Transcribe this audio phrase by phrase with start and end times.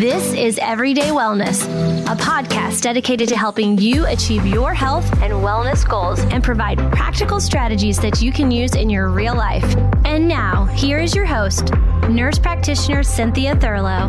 [0.00, 1.62] This is Everyday Wellness,
[2.10, 7.38] a podcast dedicated to helping you achieve your health and wellness goals and provide practical
[7.38, 9.76] strategies that you can use in your real life.
[10.06, 11.74] And now, here is your host,
[12.08, 14.08] nurse practitioner Cynthia Thurlow.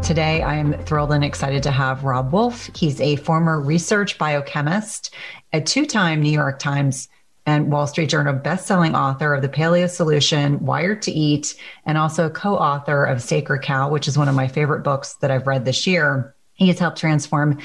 [0.00, 2.70] Today, I am thrilled and excited to have Robb Wolf.
[2.76, 5.12] He's a former research biochemist,
[5.52, 7.08] a two time New York Times
[7.46, 11.54] and Wall Street Journal best-selling author of The Paleo Solution, Wired to Eat,
[11.84, 15.46] and also co-author of Sacred Cow, which is one of my favorite books that I've
[15.46, 16.34] read this year.
[16.54, 17.58] He has helped transform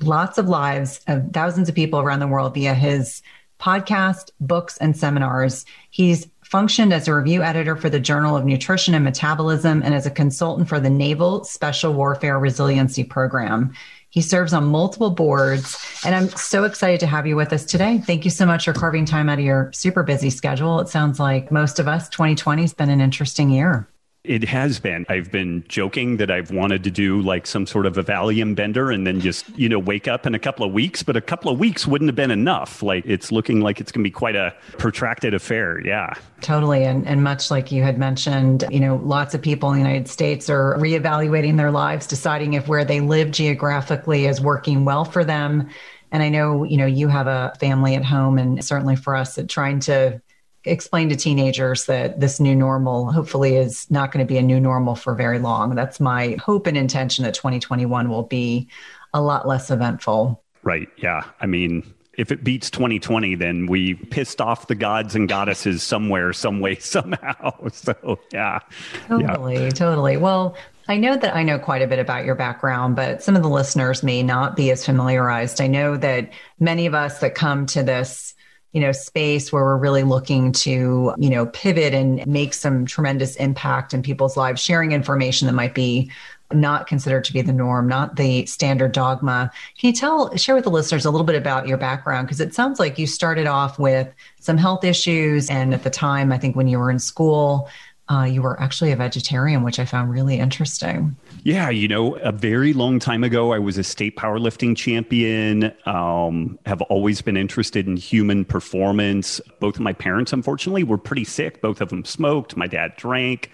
[0.00, 3.22] lots of lives of thousands of people around the world via his
[3.60, 5.64] podcast, books, and seminars.
[5.90, 10.06] He's functioned as a review editor for the Journal of Nutrition and Metabolism and as
[10.06, 13.72] a consultant for the Naval Special Warfare Resiliency Program.
[14.14, 17.98] He serves on multiple boards, and I'm so excited to have you with us today.
[17.98, 20.78] Thank you so much for carving time out of your super busy schedule.
[20.78, 23.88] It sounds like most of us, 2020 has been an interesting year.
[24.24, 25.04] It has been.
[25.10, 28.90] I've been joking that I've wanted to do like some sort of a Valium bender
[28.90, 31.52] and then just, you know, wake up in a couple of weeks, but a couple
[31.52, 32.82] of weeks wouldn't have been enough.
[32.82, 35.78] Like it's looking like it's going to be quite a protracted affair.
[35.86, 36.14] Yeah.
[36.40, 36.84] Totally.
[36.84, 40.08] And, and much like you had mentioned, you know, lots of people in the United
[40.08, 45.22] States are reevaluating their lives, deciding if where they live geographically is working well for
[45.22, 45.68] them.
[46.12, 49.38] And I know, you know, you have a family at home and certainly for us
[49.48, 50.22] trying to
[50.64, 54.58] explain to teenagers that this new normal hopefully is not going to be a new
[54.58, 55.74] normal for very long.
[55.74, 58.68] That's my hope and intention that 2021 will be
[59.12, 60.42] a lot less eventful.
[60.62, 60.88] Right.
[60.96, 61.24] Yeah.
[61.40, 66.32] I mean, if it beats 2020, then we pissed off the gods and goddesses somewhere,
[66.32, 67.68] some way, somehow.
[67.70, 68.60] So, yeah.
[69.08, 69.64] Totally.
[69.64, 69.70] Yeah.
[69.70, 70.16] Totally.
[70.16, 70.56] Well,
[70.86, 73.48] I know that I know quite a bit about your background, but some of the
[73.48, 75.60] listeners may not be as familiarized.
[75.60, 78.33] I know that many of us that come to this
[78.74, 83.36] you know space where we're really looking to you know pivot and make some tremendous
[83.36, 86.10] impact in people's lives sharing information that might be
[86.52, 90.64] not considered to be the norm not the standard dogma can you tell share with
[90.64, 93.78] the listeners a little bit about your background because it sounds like you started off
[93.78, 97.68] with some health issues and at the time i think when you were in school
[98.10, 101.16] uh, you were actually a vegetarian, which I found really interesting.
[101.44, 105.74] Yeah, you know, a very long time ago, I was a state powerlifting champion.
[105.84, 109.42] Um, have always been interested in human performance.
[109.60, 111.60] Both of my parents, unfortunately, were pretty sick.
[111.60, 112.56] Both of them smoked.
[112.56, 113.50] My dad drank.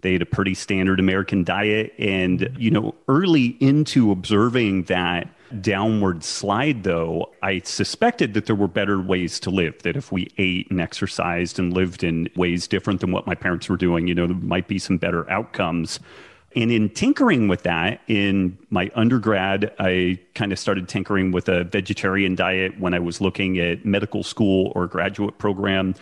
[0.00, 1.92] They had a pretty standard American diet.
[1.98, 5.28] And, you know, early into observing that
[5.60, 10.30] downward slide, though, I suspected that there were better ways to live, that if we
[10.38, 14.14] ate and exercised and lived in ways different than what my parents were doing, you
[14.14, 16.00] know, there might be some better outcomes.
[16.56, 21.64] And in tinkering with that, in my undergrad, I kind of started tinkering with a
[21.64, 25.94] vegetarian diet when I was looking at medical school or graduate program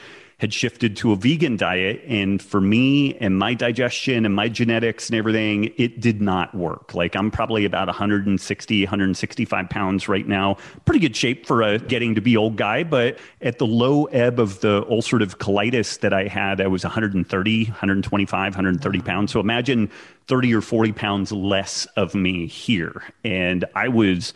[0.42, 2.02] had shifted to a vegan diet.
[2.08, 6.94] And for me and my digestion and my genetics and everything, it did not work.
[6.94, 10.56] Like I'm probably about 160, 165 pounds right now.
[10.84, 12.82] Pretty good shape for a getting to be old guy.
[12.82, 17.64] But at the low ebb of the ulcerative colitis that I had, I was 130,
[17.66, 19.30] 125, 130 pounds.
[19.30, 19.88] So imagine
[20.26, 23.04] 30 or 40 pounds less of me here.
[23.22, 24.34] And I was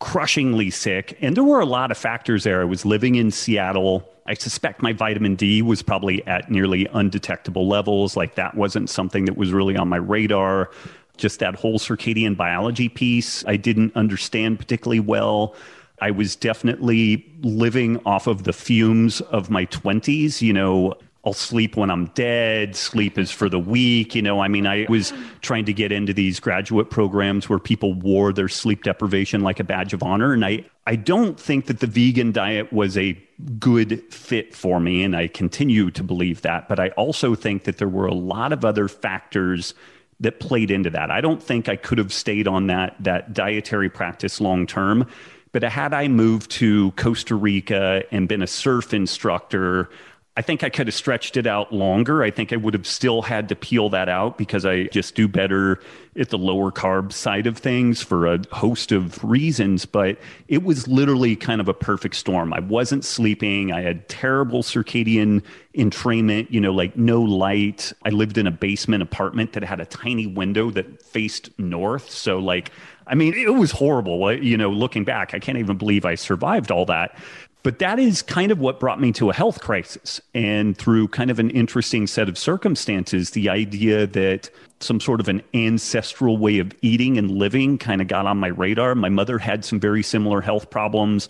[0.00, 1.18] crushingly sick.
[1.20, 2.60] And there were a lot of factors there.
[2.60, 7.66] I was living in Seattle I suspect my vitamin D was probably at nearly undetectable
[7.66, 8.14] levels.
[8.14, 10.70] Like that wasn't something that was really on my radar.
[11.16, 15.56] Just that whole circadian biology piece, I didn't understand particularly well.
[16.00, 20.42] I was definitely living off of the fumes of my 20s.
[20.42, 20.94] You know,
[21.24, 22.76] I'll sleep when I'm dead.
[22.76, 24.14] Sleep is for the weak.
[24.14, 27.92] You know, I mean, I was trying to get into these graduate programs where people
[27.92, 30.32] wore their sleep deprivation like a badge of honor.
[30.32, 33.20] And I, I don't think that the vegan diet was a
[33.58, 35.02] good fit for me.
[35.02, 36.68] And I continue to believe that.
[36.68, 39.74] But I also think that there were a lot of other factors
[40.20, 41.10] that played into that.
[41.10, 45.06] I don't think I could have stayed on that, that dietary practice long term.
[45.52, 49.88] But had I moved to Costa Rica and been a surf instructor,
[50.38, 52.22] I think I could have stretched it out longer.
[52.22, 55.26] I think I would have still had to peel that out because I just do
[55.26, 55.80] better
[56.16, 59.84] at the lower carb side of things for a host of reasons.
[59.84, 62.52] But it was literally kind of a perfect storm.
[62.52, 63.72] I wasn't sleeping.
[63.72, 65.42] I had terrible circadian
[65.74, 67.92] entrainment, you know, like no light.
[68.04, 72.10] I lived in a basement apartment that had a tiny window that faced north.
[72.10, 72.70] So, like,
[73.08, 74.32] I mean, it was horrible.
[74.32, 77.18] You know, looking back, I can't even believe I survived all that.
[77.64, 80.20] But that is kind of what brought me to a health crisis.
[80.32, 84.48] And through kind of an interesting set of circumstances, the idea that
[84.80, 88.48] some sort of an ancestral way of eating and living kind of got on my
[88.48, 88.94] radar.
[88.94, 91.28] My mother had some very similar health problems.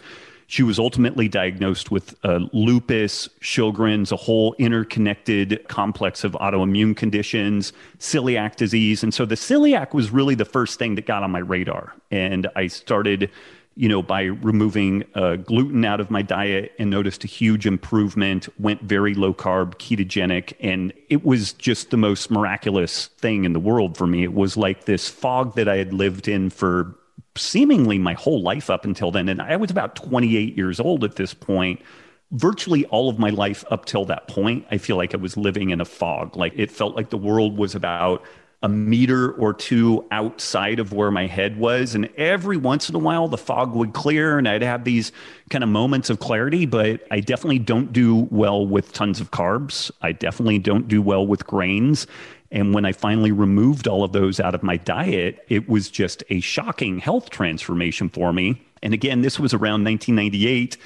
[0.50, 7.74] She was ultimately diagnosed with uh, lupus, Sjogren's, a whole interconnected complex of autoimmune conditions,
[7.98, 9.02] celiac disease.
[9.02, 11.94] And so the celiac was really the first thing that got on my radar.
[12.10, 13.31] And I started
[13.78, 18.48] you know, by removing uh, gluten out of my diet and noticed a huge improvement,
[18.58, 20.52] went very low carb, ketogenic.
[20.58, 24.25] And it was just the most miraculous thing in the world for me.
[24.25, 26.92] It was like this fog that I had lived in for
[27.36, 29.28] seemingly my whole life up until then.
[29.28, 31.81] And I was about 28 years old at this point.
[32.32, 35.70] Virtually all of my life up till that point, I feel like I was living
[35.70, 36.36] in a fog.
[36.36, 38.24] Like it felt like the world was about
[38.62, 41.94] a meter or two outside of where my head was.
[41.94, 45.12] And every once in a while, the fog would clear and I'd have these
[45.49, 46.66] kind of moments of clarity.
[46.66, 49.90] But I definitely don't do well with tons of carbs.
[50.02, 52.06] I definitely don't do well with grains.
[52.50, 56.25] And when I finally removed all of those out of my diet, it was just
[56.31, 58.60] a shocking health transformation for me.
[58.82, 60.76] And again, this was around 1998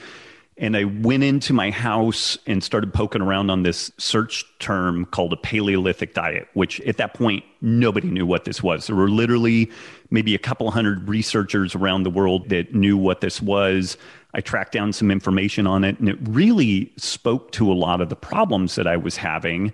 [0.59, 5.33] and I went into my house and started poking around on this search term called
[5.33, 8.87] a Paleolithic diet, which at that point, nobody knew what this was.
[8.87, 9.71] There were literally
[10.11, 13.97] maybe a couple hundred researchers around the world that knew what this was.
[14.35, 18.11] I tracked down some information on it, and it really spoke to a lot of
[18.11, 19.73] the problems that I was having.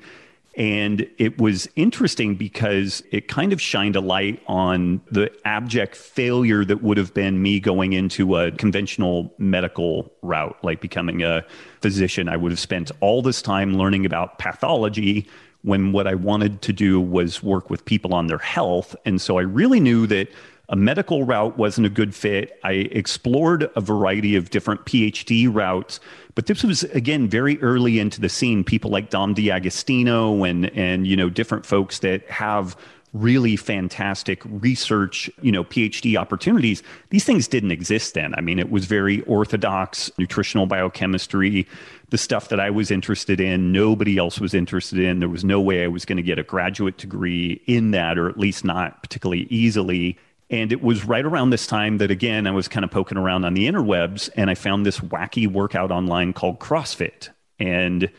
[0.58, 6.64] And it was interesting because it kind of shined a light on the abject failure
[6.64, 11.44] that would have been me going into a conventional medical route, like becoming a
[11.80, 12.28] physician.
[12.28, 15.28] I would have spent all this time learning about pathology
[15.62, 18.96] when what I wanted to do was work with people on their health.
[19.04, 20.28] And so I really knew that
[20.68, 22.58] a medical route wasn't a good fit.
[22.62, 25.98] I explored a variety of different PhD routes,
[26.34, 28.64] but this was again very early into the scene.
[28.64, 32.76] People like Dom D'Agostino and and you know different folks that have
[33.14, 36.82] really fantastic research, you know, PhD opportunities.
[37.08, 38.34] These things didn't exist then.
[38.34, 41.66] I mean, it was very orthodox nutritional biochemistry,
[42.10, 45.20] the stuff that I was interested in, nobody else was interested in.
[45.20, 48.28] There was no way I was going to get a graduate degree in that, or
[48.28, 50.16] at least not particularly easily.
[50.50, 53.44] And it was right around this time that, again, I was kind of poking around
[53.44, 57.28] on the interwebs and I found this wacky workout online called CrossFit.
[57.58, 58.10] And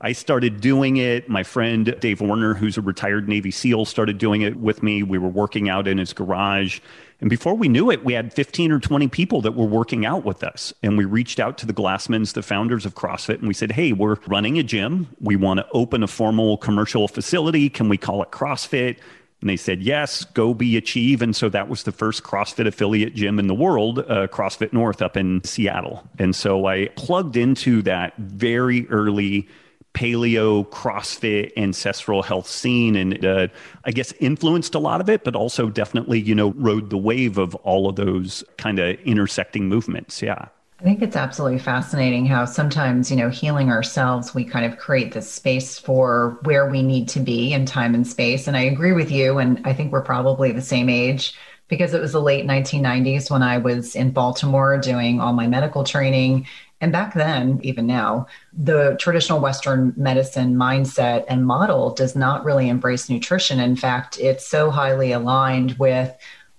[0.00, 1.28] I started doing it.
[1.28, 5.02] My friend Dave Werner, who's a retired Navy SEAL, started doing it with me.
[5.02, 6.80] We were working out in his garage.
[7.20, 10.24] And before we knew it, we had 15 or 20 people that were working out
[10.24, 10.74] with us.
[10.82, 13.92] And we reached out to the Glassmans, the founders of CrossFit, and we said, Hey,
[13.92, 15.08] we're running a gym.
[15.20, 17.70] We want to open a formal commercial facility.
[17.70, 18.98] Can we call it CrossFit?
[19.44, 21.20] And they said, yes, go be achieve.
[21.20, 25.02] And so that was the first CrossFit affiliate gym in the world, uh, CrossFit North
[25.02, 26.02] up in Seattle.
[26.18, 29.46] And so I plugged into that very early
[29.92, 32.96] paleo, CrossFit, ancestral health scene.
[32.96, 33.48] And uh,
[33.84, 37.36] I guess influenced a lot of it, but also definitely, you know, rode the wave
[37.36, 40.22] of all of those kind of intersecting movements.
[40.22, 40.48] Yeah.
[40.84, 45.12] I think it's absolutely fascinating how sometimes, you know, healing ourselves, we kind of create
[45.12, 48.46] this space for where we need to be in time and space.
[48.46, 49.38] And I agree with you.
[49.38, 51.32] And I think we're probably the same age
[51.68, 55.84] because it was the late 1990s when I was in Baltimore doing all my medical
[55.84, 56.46] training.
[56.82, 62.68] And back then, even now, the traditional Western medicine mindset and model does not really
[62.68, 63.58] embrace nutrition.
[63.58, 66.14] In fact, it's so highly aligned with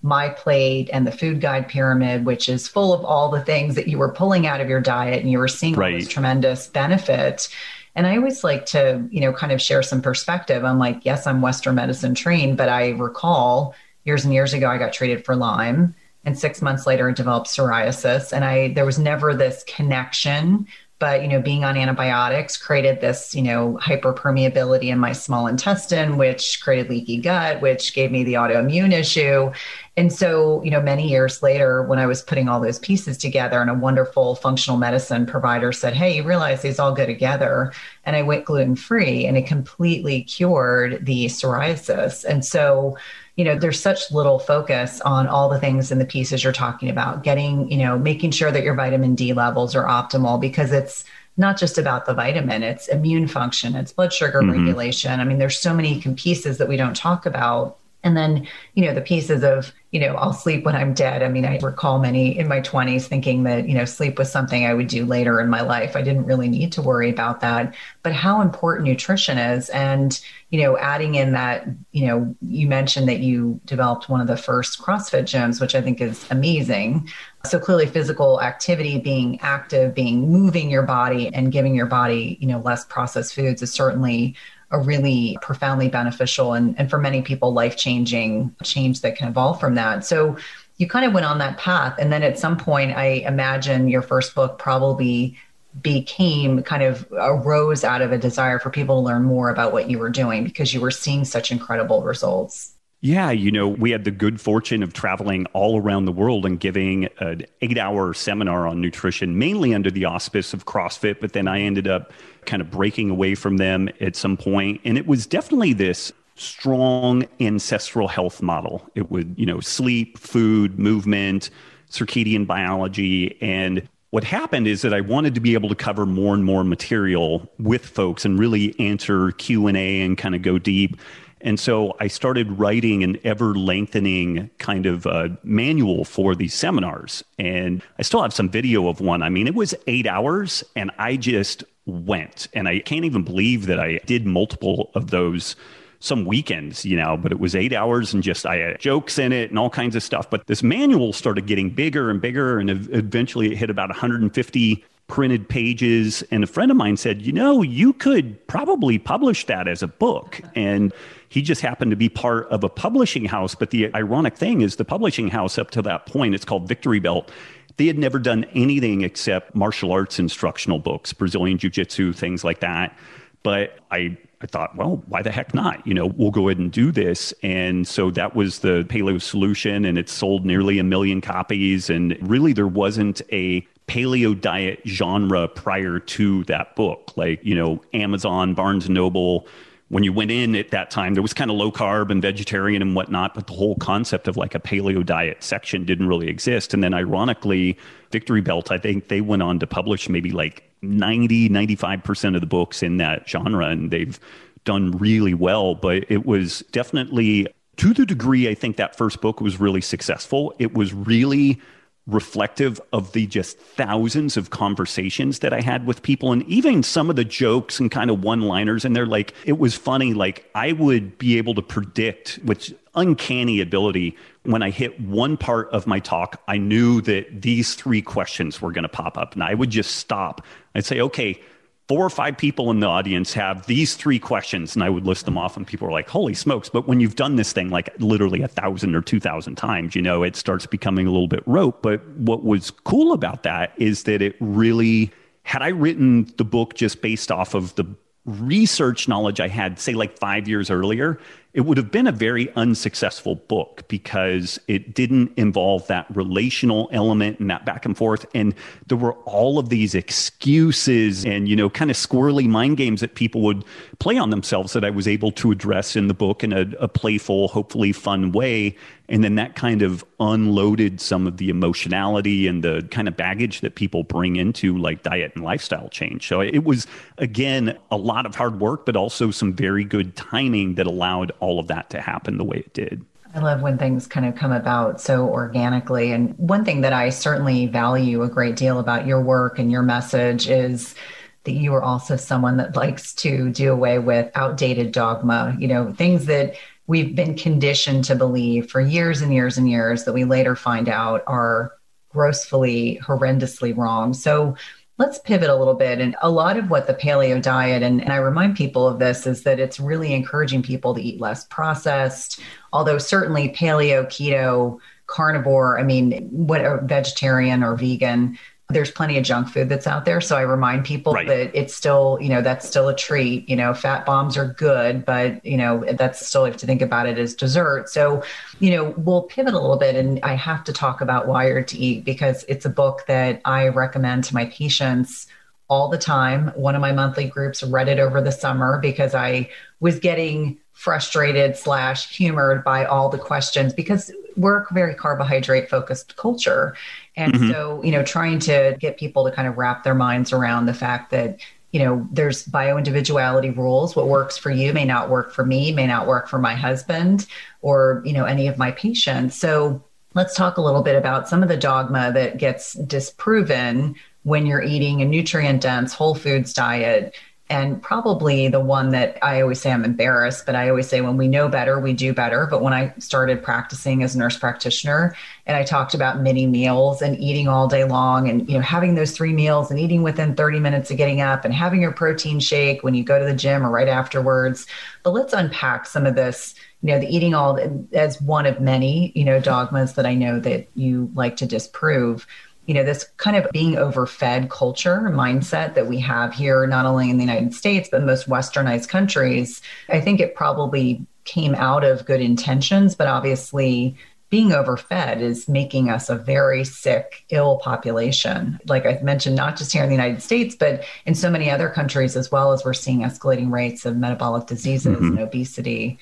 [0.06, 3.88] my plate and the food guide pyramid, which is full of all the things that
[3.88, 6.00] you were pulling out of your diet and you were seeing right.
[6.00, 7.50] this tremendous benefit.
[7.96, 10.64] And I always like to, you know, kind of share some perspective.
[10.64, 14.78] I'm like, yes, I'm Western medicine trained, but I recall years and years ago, I
[14.78, 15.96] got treated for Lyme.
[16.24, 18.32] And six months later, I developed psoriasis.
[18.32, 20.68] And I, there was never this connection
[21.00, 26.18] but you know being on antibiotics created this you know hyperpermeability in my small intestine
[26.18, 29.52] which created leaky gut which gave me the autoimmune issue
[29.98, 33.62] and so, you know, many years later, when I was putting all those pieces together,
[33.62, 37.72] and a wonderful functional medicine provider said, Hey, you realize these all go together.
[38.04, 42.26] And I went gluten free and it completely cured the psoriasis.
[42.26, 42.98] And so,
[43.38, 46.90] you know, there's such little focus on all the things and the pieces you're talking
[46.90, 51.06] about, getting, you know, making sure that your vitamin D levels are optimal because it's,
[51.38, 54.52] not just about the vitamin it's immune function it's blood sugar mm-hmm.
[54.52, 58.86] regulation i mean there's so many pieces that we don't talk about and then, you
[58.86, 61.24] know, the pieces of, you know, I'll sleep when I'm dead.
[61.24, 64.64] I mean, I recall many in my 20s thinking that, you know, sleep was something
[64.64, 65.96] I would do later in my life.
[65.96, 67.74] I didn't really need to worry about that.
[68.04, 70.20] But how important nutrition is and,
[70.52, 74.38] you know, adding in that, you know, you mentioned that you developed one of the
[74.38, 77.10] first CrossFit gyms, which I think is amazing.
[77.44, 82.48] So clearly physical activity, being active, being moving your body and giving your body, you
[82.48, 84.36] know, less processed foods is certainly
[84.76, 89.60] a really profoundly beneficial and, and for many people life changing change that can evolve
[89.60, 90.38] from that so
[90.78, 91.96] you kind of went on that path.
[92.00, 95.38] And then at some point, I imagine your first book probably
[95.82, 99.90] became kind of arose out of a desire for people to learn more about what
[99.90, 102.75] you were doing because you were seeing such incredible results.
[103.06, 106.60] Yeah, you know, we had the good fortune of traveling all around the world and
[106.60, 111.20] giving an eight hour seminar on nutrition, mainly under the auspice of CrossFit.
[111.20, 112.12] But then I ended up
[112.48, 114.82] kind of breaking away from them at some point.
[114.84, 118.90] And it was definitely this strong ancestral health model.
[118.96, 121.52] It would, you know, sleep, food, movement,
[121.92, 123.40] circadian biology.
[123.40, 126.64] And what happened is that I wanted to be able to cover more and more
[126.64, 130.98] material with folks and really answer Q&A and kind of go deep.
[131.42, 137.24] And so I started writing an ever lengthening kind of uh, manual for these seminars.
[137.38, 139.22] And I still have some video of one.
[139.22, 142.48] I mean, it was eight hours and I just went.
[142.54, 145.56] And I can't even believe that I did multiple of those
[146.00, 149.32] some weekends, you know, but it was eight hours and just I had jokes in
[149.34, 150.30] it and all kinds of stuff.
[150.30, 155.48] But this manual started getting bigger and bigger, and eventually it hit about 150 printed
[155.48, 156.24] pages.
[156.32, 159.88] And a friend of mine said, you know, you could probably publish that as a
[159.88, 160.42] book.
[160.56, 160.94] And
[161.30, 163.56] he just happened to be part of a publishing house.
[163.56, 167.00] But the ironic thing is, the publishing house up to that point, it's called Victory
[167.00, 167.32] Belt.
[167.78, 172.62] They had never done anything except martial arts instructional books, Brazilian Jiu Jitsu, things like
[172.62, 172.98] that.
[173.44, 175.86] But I I thought, well, why the heck not?
[175.88, 177.34] You know, we'll go ahead and do this.
[177.42, 181.90] And so that was the paleo solution, and it sold nearly a million copies.
[181.90, 187.12] And really, there wasn't a paleo diet genre prior to that book.
[187.16, 189.48] Like, you know, Amazon, Barnes and Noble,
[189.90, 192.82] when you went in at that time, there was kind of low carb and vegetarian
[192.82, 196.74] and whatnot, but the whole concept of like a paleo diet section didn't really exist.
[196.74, 197.78] And then ironically,
[198.12, 202.48] Victory Belt, I think they went on to publish maybe like 90, 95% of the
[202.48, 204.20] books in that genre, and they've
[204.64, 205.76] done really well.
[205.76, 210.54] But it was definitely to the degree I think that first book was really successful,
[210.58, 211.62] it was really
[212.08, 217.10] reflective of the just thousands of conversations that I had with people and even some
[217.10, 218.86] of the jokes and kind of one liners.
[218.86, 220.14] And they're like, it was funny.
[220.14, 225.70] Like I would be able to predict, which uncanny ability, when I hit one part
[225.72, 229.34] of my talk, I knew that these three questions were going to pop up.
[229.34, 230.46] And I would just stop.
[230.76, 231.42] I'd say, okay,
[231.88, 235.26] four or five people in the audience have these three questions and i would list
[235.26, 236.70] them off and people are like holy smokes.
[236.70, 240.02] But when you've done this thing like literally a thousand or two thousand times you
[240.02, 241.82] know it starts becoming a little bit rote.
[241.82, 245.12] But what was cool about that is that it really
[245.44, 247.86] had i written the book just based off of the
[248.26, 251.20] research knowledge i had say like five years earlier
[251.56, 257.40] it would have been a very unsuccessful book because it didn't involve that relational element
[257.40, 258.26] and that back and forth.
[258.36, 258.54] And
[258.88, 263.16] there were all of these excuses and, you know, kind of squirrely mind games that
[263.16, 263.64] people would
[264.00, 266.90] play on themselves that I was able to address in the book in a, a
[266.90, 268.76] playful, hopefully fun way.
[269.08, 273.62] And then that kind of unloaded some of the emotionality and the kind of baggage
[273.62, 276.28] that people bring into like diet and lifestyle change.
[276.28, 276.88] So it was,
[277.20, 281.60] again, a lot of hard work, but also some very good timing that allowed all
[281.60, 283.06] of that to happen the way it did.
[283.36, 286.12] I love when things kind of come about so organically.
[286.12, 289.84] And one thing that I certainly value a great deal about your work and your
[289.84, 290.96] message is
[291.44, 295.94] that you are also someone that likes to do away with outdated dogma, you know,
[295.94, 296.56] things that
[296.88, 300.90] we've been conditioned to believe for years and years and years that we later find
[300.90, 301.74] out are
[302.10, 304.14] grossly, horrendously wrong.
[304.14, 304.56] So
[304.98, 306.00] let's pivot a little bit.
[306.00, 309.28] And a lot of what the paleo diet, and, and I remind people of this,
[309.28, 312.40] is that it's really encouraging people to eat less processed,
[312.72, 318.38] although certainly paleo, keto, carnivore, I mean, what vegetarian or vegan,
[318.70, 320.20] there's plenty of junk food that's out there.
[320.20, 321.28] So I remind people right.
[321.28, 323.48] that it's still, you know, that's still a treat.
[323.48, 326.82] You know, fat bombs are good, but, you know, that's still, you have to think
[326.82, 327.90] about it as dessert.
[327.90, 328.24] So,
[328.60, 331.78] you know, we'll pivot a little bit and I have to talk about Wired to
[331.78, 335.28] Eat because it's a book that I recommend to my patients
[335.68, 336.48] all the time.
[336.56, 341.56] One of my monthly groups read it over the summer because I was getting frustrated
[341.56, 346.76] slash humored by all the questions because we're a very carbohydrate focused culture
[347.18, 347.52] and mm-hmm.
[347.52, 350.74] so, you know, trying to get people to kind of wrap their minds around the
[350.74, 351.40] fact that,
[351.72, 353.96] you know, there's bio individuality rules.
[353.96, 357.28] What works for you may not work for me, may not work for my husband
[357.62, 359.36] or, you know, any of my patients.
[359.36, 364.46] So let's talk a little bit about some of the dogma that gets disproven when
[364.46, 367.16] you're eating a nutrient dense whole foods diet
[367.48, 371.16] And probably the one that I always say I'm embarrassed, but I always say when
[371.16, 372.48] we know better, we do better.
[372.50, 377.04] But when I started practicing as a nurse practitioner and I talked about mini meals
[377.04, 380.34] and eating all day long and you know having those three meals and eating within
[380.34, 383.36] 30 minutes of getting up and having your protein shake when you go to the
[383.36, 384.66] gym or right afterwards.
[385.04, 387.60] But let's unpack some of this you know, the eating all
[387.94, 392.28] as one of many, you know, dogmas that I know that you like to disprove.
[392.66, 397.10] You know, this kind of being overfed culture mindset that we have here, not only
[397.10, 402.06] in the United States, but most westernized countries, I think it probably came out of
[402.06, 403.98] good intentions, but obviously
[404.30, 408.60] being overfed is making us a very sick, ill population.
[408.68, 411.70] Like I've mentioned, not just here in the United States, but in so many other
[411.70, 415.18] countries as well, as we're seeing escalating rates of metabolic diseases mm-hmm.
[415.18, 416.00] and obesity.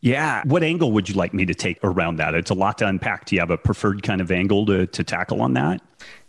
[0.00, 0.42] Yeah.
[0.44, 2.34] What angle would you like me to take around that?
[2.34, 3.26] It's a lot to unpack.
[3.26, 5.80] Do you have a preferred kind of angle to, to tackle on that?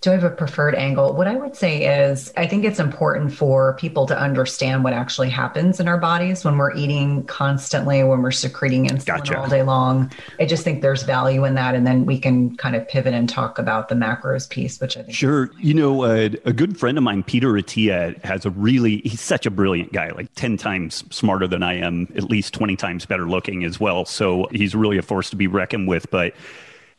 [0.03, 1.15] Do I have a preferred angle?
[1.15, 5.29] What I would say is, I think it's important for people to understand what actually
[5.29, 9.39] happens in our bodies when we're eating constantly, when we're secreting insulin gotcha.
[9.39, 10.11] all day long.
[10.41, 11.73] I just think there's value in that.
[11.73, 15.03] And then we can kind of pivot and talk about the macros piece, which I
[15.03, 15.15] think.
[15.15, 15.49] Sure.
[15.57, 19.45] You know, uh, a good friend of mine, Peter Attia, has a really, he's such
[19.45, 23.29] a brilliant guy, like 10 times smarter than I am, at least 20 times better
[23.29, 24.03] looking as well.
[24.03, 26.11] So he's really a force to be reckoned with.
[26.11, 26.33] But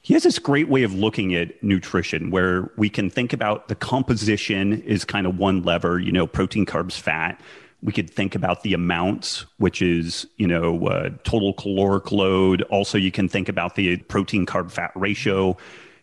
[0.05, 3.75] he has this great way of looking at nutrition where we can think about the
[3.75, 7.41] composition is kind of one lever, you know, protein, carbs, fat.
[7.83, 12.61] We could think about the amounts, which is, you know, uh, total caloric load.
[12.65, 15.57] Also, you can think about the protein, carb, fat ratio.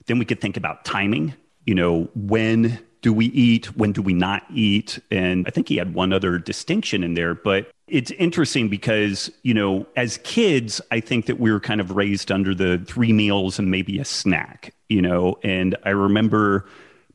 [0.07, 1.35] Then we could think about timing,
[1.67, 3.75] you know, when do we eat?
[3.75, 4.99] When do we not eat?
[5.09, 9.53] And I think he had one other distinction in there, but it's interesting because, you
[9.53, 13.59] know, as kids, I think that we were kind of raised under the three meals
[13.59, 16.67] and maybe a snack, you know, and I remember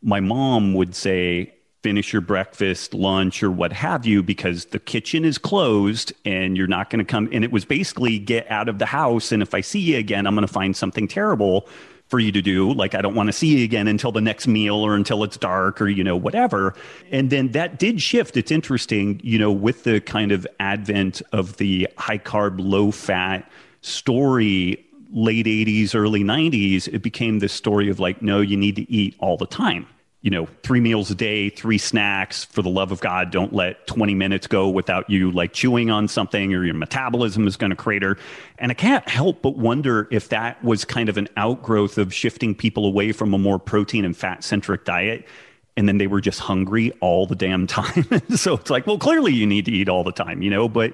[0.02, 1.52] my mom would say,
[1.86, 6.66] finish your breakfast, lunch, or what have you, because the kitchen is closed and you're
[6.66, 7.28] not going to come.
[7.30, 9.30] And it was basically get out of the house.
[9.30, 11.68] And if I see you again, I'm going to find something terrible
[12.08, 12.72] for you to do.
[12.72, 15.36] Like, I don't want to see you again until the next meal or until it's
[15.36, 16.74] dark or, you know, whatever.
[17.12, 18.36] And then that did shift.
[18.36, 23.48] It's interesting, you know, with the kind of advent of the high carb, low fat
[23.82, 28.90] story late 80s, early 90s, it became this story of like, no, you need to
[28.90, 29.86] eat all the time
[30.26, 32.46] you know, three meals a day, three snacks.
[32.46, 36.08] For the love of God, don't let 20 minutes go without you like chewing on
[36.08, 38.18] something or your metabolism is going to crater.
[38.58, 42.56] And I can't help but wonder if that was kind of an outgrowth of shifting
[42.56, 45.28] people away from a more protein and fat centric diet.
[45.76, 48.04] And then they were just hungry all the damn time.
[48.34, 50.68] so it's like, well, clearly you need to eat all the time, you know?
[50.68, 50.92] But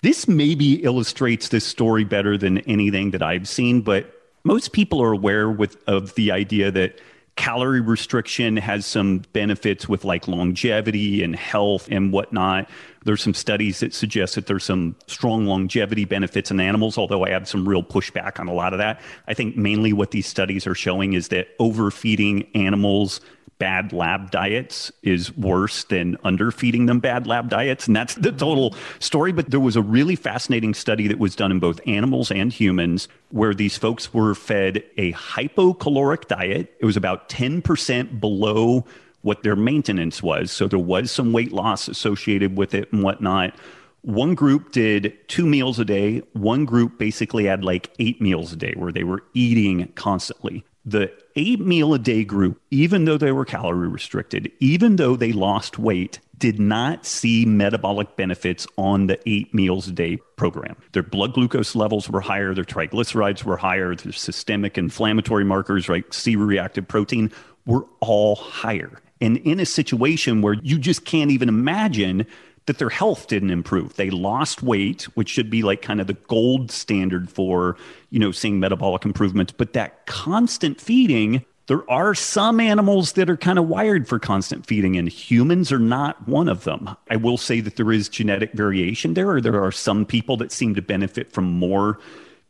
[0.00, 3.82] this maybe illustrates this story better than anything that I've seen.
[3.82, 6.98] But most people are aware with of the idea that
[7.36, 12.68] calorie restriction has some benefits with like longevity and health and whatnot.
[13.04, 17.30] There's some studies that suggest that there's some strong longevity benefits in animals, although I
[17.30, 19.00] have some real pushback on a lot of that.
[19.26, 23.20] I think mainly what these studies are showing is that overfeeding animals
[23.62, 27.86] bad lab diets is worse than underfeeding them bad lab diets.
[27.86, 29.30] And that's the total story.
[29.30, 33.06] But there was a really fascinating study that was done in both animals and humans
[33.30, 36.74] where these folks were fed a hypocaloric diet.
[36.80, 38.84] It was about 10% below
[39.20, 40.50] what their maintenance was.
[40.50, 43.54] So there was some weight loss associated with it and whatnot.
[44.00, 46.24] One group did two meals a day.
[46.32, 51.12] One group basically had like eight meals a day where they were eating constantly the
[51.36, 55.78] eight meal a day group, even though they were calorie restricted, even though they lost
[55.78, 60.76] weight, did not see metabolic benefits on the eight meals a day program.
[60.92, 66.12] Their blood glucose levels were higher, their triglycerides were higher, their systemic inflammatory markers, like
[66.12, 67.30] C reactive protein,
[67.64, 69.00] were all higher.
[69.20, 72.26] And in a situation where you just can't even imagine
[72.66, 73.94] that their health didn't improve.
[73.96, 77.76] They lost weight, which should be like kind of the gold standard for,
[78.10, 79.52] you know, seeing metabolic improvements.
[79.52, 84.66] But that constant feeding, there are some animals that are kind of wired for constant
[84.66, 86.96] feeding, and humans are not one of them.
[87.10, 90.52] I will say that there is genetic variation there, or there are some people that
[90.52, 91.98] seem to benefit from more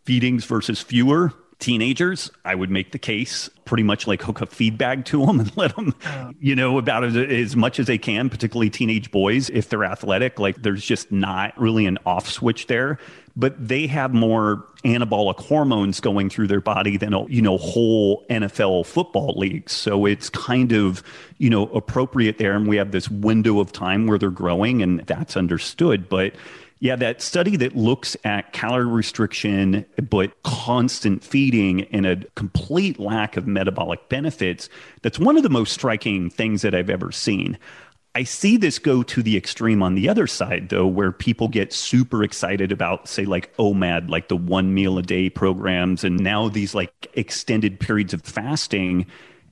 [0.05, 4.77] feedings versus fewer teenagers, I would make the case pretty much like hook a feed
[4.77, 6.33] bag to them and let them, oh.
[6.41, 10.39] you know, about as, as much as they can, particularly teenage boys, if they're athletic.
[10.39, 12.99] Like there's just not really an off switch there.
[13.35, 18.85] But they have more anabolic hormones going through their body than, you know, whole NFL
[18.85, 19.73] football leagues.
[19.73, 21.03] So it's kind of,
[21.39, 22.53] you know, appropriate there.
[22.53, 26.11] And we have this window of time where they're growing and that's understood.
[26.11, 26.35] But
[26.83, 33.37] yeah, that study that looks at calorie restriction, but constant feeding and a complete lack
[33.37, 34.69] of metabolic benefits,
[35.01, 37.57] that's one of the most striking things that I've ever seen.
[38.17, 41.73] I see this go to the extreme on the other side, though, where people get
[41.73, 46.49] super excited about, say, like OMAD, like the one meal a day programs, and now
[46.49, 49.07] these like extended periods of fasting.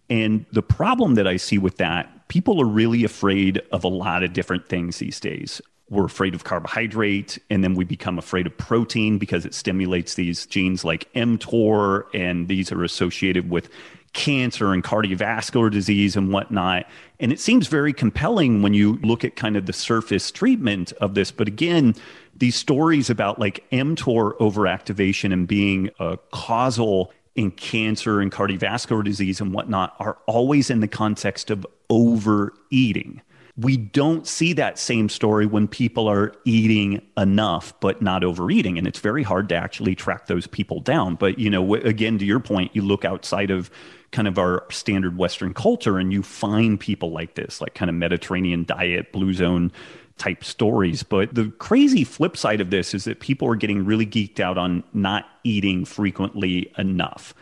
[0.09, 4.25] And the problem that I see with that, people are really afraid of a lot
[4.25, 5.63] of different things these days.
[5.91, 10.47] We're afraid of carbohydrate, and then we become afraid of protein because it stimulates these
[10.47, 13.69] genes like mTOR, and these are associated with
[14.13, 16.87] cancer and cardiovascular disease and whatnot.
[17.19, 21.15] And it seems very compelling when you look at kind of the surface treatment of
[21.15, 21.31] this.
[21.33, 21.95] But again,
[22.37, 29.41] these stories about like mTOR overactivation and being a causal in cancer and cardiovascular disease
[29.41, 33.23] and whatnot are always in the context of overeating.
[33.61, 38.79] We don't see that same story when people are eating enough but not overeating.
[38.79, 41.17] And it's very hard to actually track those people down.
[41.17, 43.71] But, you know, again, to your point, you look outside of
[44.13, 47.95] kind of our standard Western culture, and you find people like this, like kind of
[47.95, 49.71] Mediterranean diet, blue zone
[50.17, 51.03] type stories.
[51.03, 54.59] But the crazy flip side of this is that people are getting really geeked out
[54.59, 57.35] on not eating frequently enough.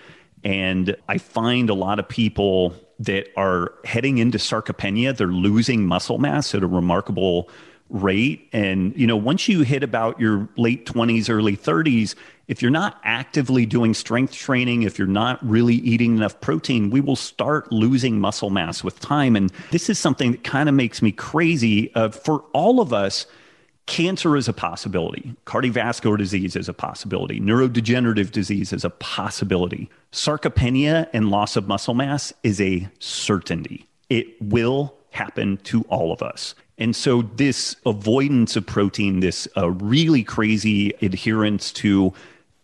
[0.45, 6.19] And I find a lot of people that are heading into sarcopenia, they're losing muscle
[6.19, 7.49] mass at a remarkable
[7.91, 8.49] rate.
[8.53, 12.15] And, you know, once you hit about your late 20s, early 30s,
[12.47, 17.01] if you're not actively doing strength training, if you're not really eating enough protein, we
[17.01, 19.37] will start losing muscle mass with time.
[19.37, 21.95] And this is something that kind of makes me crazy.
[21.95, 23.27] Uh, for all of us,
[23.89, 29.91] cancer is a possibility, cardiovascular disease is a possibility, neurodegenerative disease is a possibility.
[30.13, 33.89] Sarcopenia and loss of muscle mass is a certainty.
[34.11, 36.55] It will happen to all of us.
[36.77, 42.13] And so, this avoidance of protein, this uh, really crazy adherence to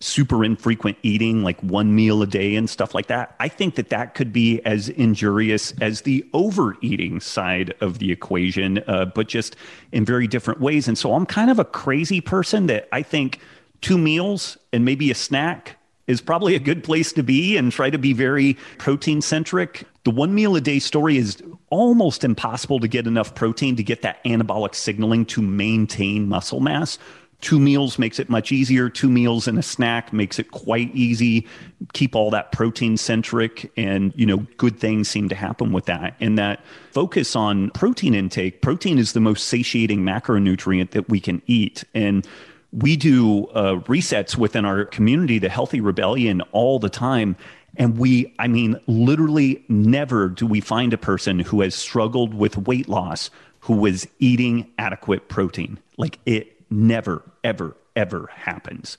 [0.04, 3.88] super infrequent eating, like one meal a day and stuff like that, I think that
[3.88, 9.56] that could be as injurious as the overeating side of the equation, uh, but just
[9.92, 10.88] in very different ways.
[10.88, 13.40] And so I'm kind of a crazy person that I think
[13.80, 17.88] two meals and maybe a snack is probably a good place to be and try
[17.88, 19.84] to be very protein centric.
[20.04, 24.02] The one meal a day story is almost impossible to get enough protein to get
[24.02, 26.98] that anabolic signaling to maintain muscle mass.
[27.44, 28.88] Two meals makes it much easier.
[28.88, 31.46] Two meals and a snack makes it quite easy.
[31.92, 36.16] Keep all that protein centric, and you know, good things seem to happen with that.
[36.20, 38.62] And that focus on protein intake.
[38.62, 42.26] Protein is the most satiating macronutrient that we can eat, and
[42.72, 47.36] we do uh, resets within our community, the Healthy Rebellion, all the time.
[47.76, 52.56] And we, I mean, literally never do we find a person who has struggled with
[52.56, 53.28] weight loss
[53.60, 55.78] who was eating adequate protein.
[55.96, 58.98] Like it never, ever, ever happens.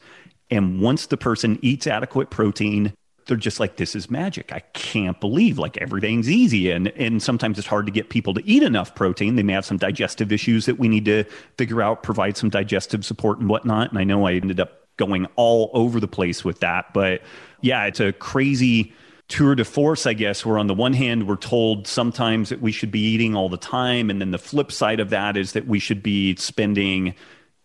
[0.50, 2.94] And once the person eats adequate protein,
[3.26, 4.54] they're just like, this is magic.
[4.54, 6.70] I can't believe like everything's easy.
[6.70, 9.36] And and sometimes it's hard to get people to eat enough protein.
[9.36, 11.24] They may have some digestive issues that we need to
[11.58, 13.90] figure out, provide some digestive support and whatnot.
[13.90, 16.94] And I know I ended up going all over the place with that.
[16.94, 17.22] But
[17.62, 18.94] yeah, it's a crazy
[19.28, 22.72] tour de force, I guess, where on the one hand, we're told sometimes that we
[22.72, 24.10] should be eating all the time.
[24.10, 27.16] And then the flip side of that is that we should be spending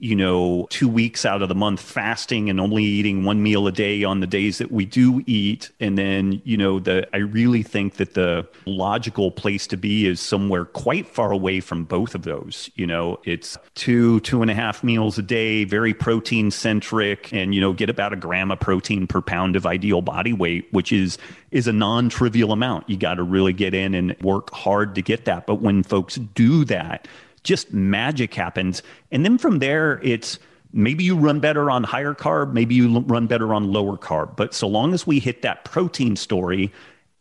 [0.00, 3.72] you know, two weeks out of the month fasting and only eating one meal a
[3.72, 5.70] day on the days that we do eat.
[5.78, 10.18] And then, you know, the I really think that the logical place to be is
[10.18, 12.70] somewhere quite far away from both of those.
[12.74, 17.54] You know, it's two, two and a half meals a day, very protein centric, and
[17.54, 20.92] you know, get about a gram of protein per pound of ideal body weight, which
[20.92, 21.18] is
[21.50, 22.88] is a non-trivial amount.
[22.88, 25.46] You got to really get in and work hard to get that.
[25.46, 27.08] But when folks do that,
[27.42, 28.82] just magic happens.
[29.10, 30.38] And then from there, it's
[30.72, 34.36] maybe you run better on higher carb, maybe you run better on lower carb.
[34.36, 36.72] But so long as we hit that protein story,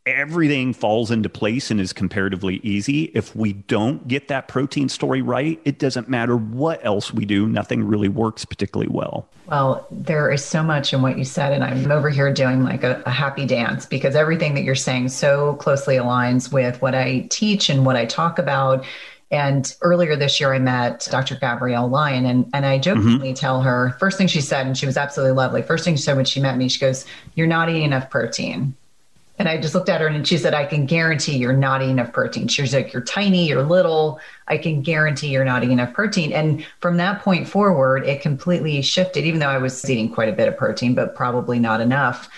[0.06, 3.06] everything falls into place and is comparatively easy.
[3.14, 7.48] If we don't get that protein story right, it doesn't matter what else we do,
[7.48, 9.28] nothing really works particularly well.
[9.48, 12.84] Well, there is so much in what you said, and I'm over here doing like
[12.84, 17.28] a, a happy dance because everything that you're saying so closely aligns with what I
[17.30, 18.86] teach and what I talk about
[19.32, 21.36] and earlier this year, I met Dr.
[21.36, 23.34] Gabrielle Lyon, and, and I jokingly mm-hmm.
[23.34, 25.62] tell her, first thing she said, and she was absolutely lovely.
[25.62, 28.76] First thing she said when she met me, she goes, You're not eating enough protein.
[29.38, 31.92] And I just looked at her and she said, I can guarantee you're not eating
[31.92, 32.48] enough protein.
[32.48, 34.20] She was like, You're tiny, you're little.
[34.48, 36.34] I can guarantee you're not eating enough protein.
[36.34, 40.34] And from that point forward, it completely shifted, even though I was eating quite a
[40.34, 42.30] bit of protein, but probably not enough.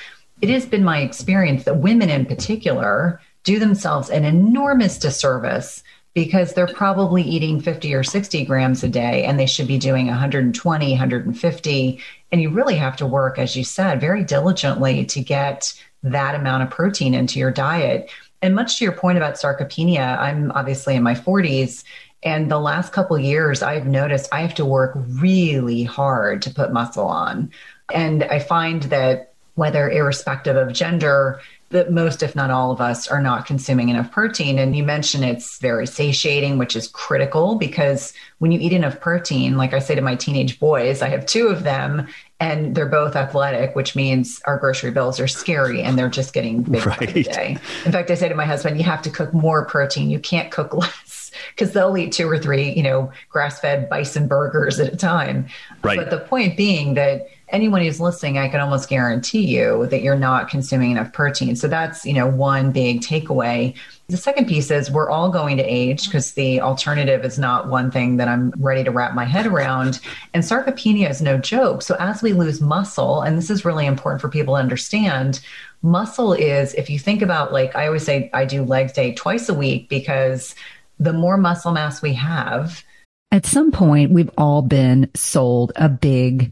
[0.42, 6.54] It has been my experience that women in particular do themselves an enormous disservice because
[6.54, 10.90] they're probably eating 50 or 60 grams a day and they should be doing 120,
[10.90, 12.00] 150.
[12.32, 16.64] And you really have to work, as you said, very diligently to get that amount
[16.64, 18.10] of protein into your diet.
[18.42, 21.84] And much to your point about sarcopenia, I'm obviously in my 40s
[22.24, 26.72] And the last couple years, I've noticed I have to work really hard to put
[26.72, 27.52] muscle on.
[27.94, 31.42] And I find that whether irrespective of gender,
[31.72, 34.60] that most, if not all of us, are not consuming enough protein.
[34.60, 39.58] And you mentioned it's very satiating, which is critical because when you eat enough protein,
[39.58, 42.08] like I say to my teenage boys, I have two of them
[42.40, 46.64] and they're both athletic, which means our grocery bills are scary and they're just getting
[46.64, 47.02] bigger right.
[47.02, 47.58] every day.
[47.86, 50.10] In fact, I say to my husband, you have to cook more protein.
[50.10, 54.28] You can't cook less because they'll eat two or three, you know, grass fed bison
[54.28, 55.48] burgers at a time.
[55.84, 55.98] Right.
[55.98, 60.16] But the point being that anyone who's listening, I can almost guarantee you that you're
[60.16, 61.56] not consuming enough protein.
[61.56, 63.76] So that's, you know, one big takeaway.
[64.08, 67.92] The second piece is we're all going to age because the alternative is not one
[67.92, 70.00] thing that I'm ready to wrap my head around.
[70.34, 71.82] And sarcopenia is no joke.
[71.82, 75.40] So as we lose muscle, and this is really important for people to understand,
[75.82, 79.50] muscle is, if you think about like, I always say I do leg day twice
[79.50, 80.56] a week because
[81.00, 82.84] the more muscle mass we have,
[83.32, 86.52] at some point, we've all been sold a big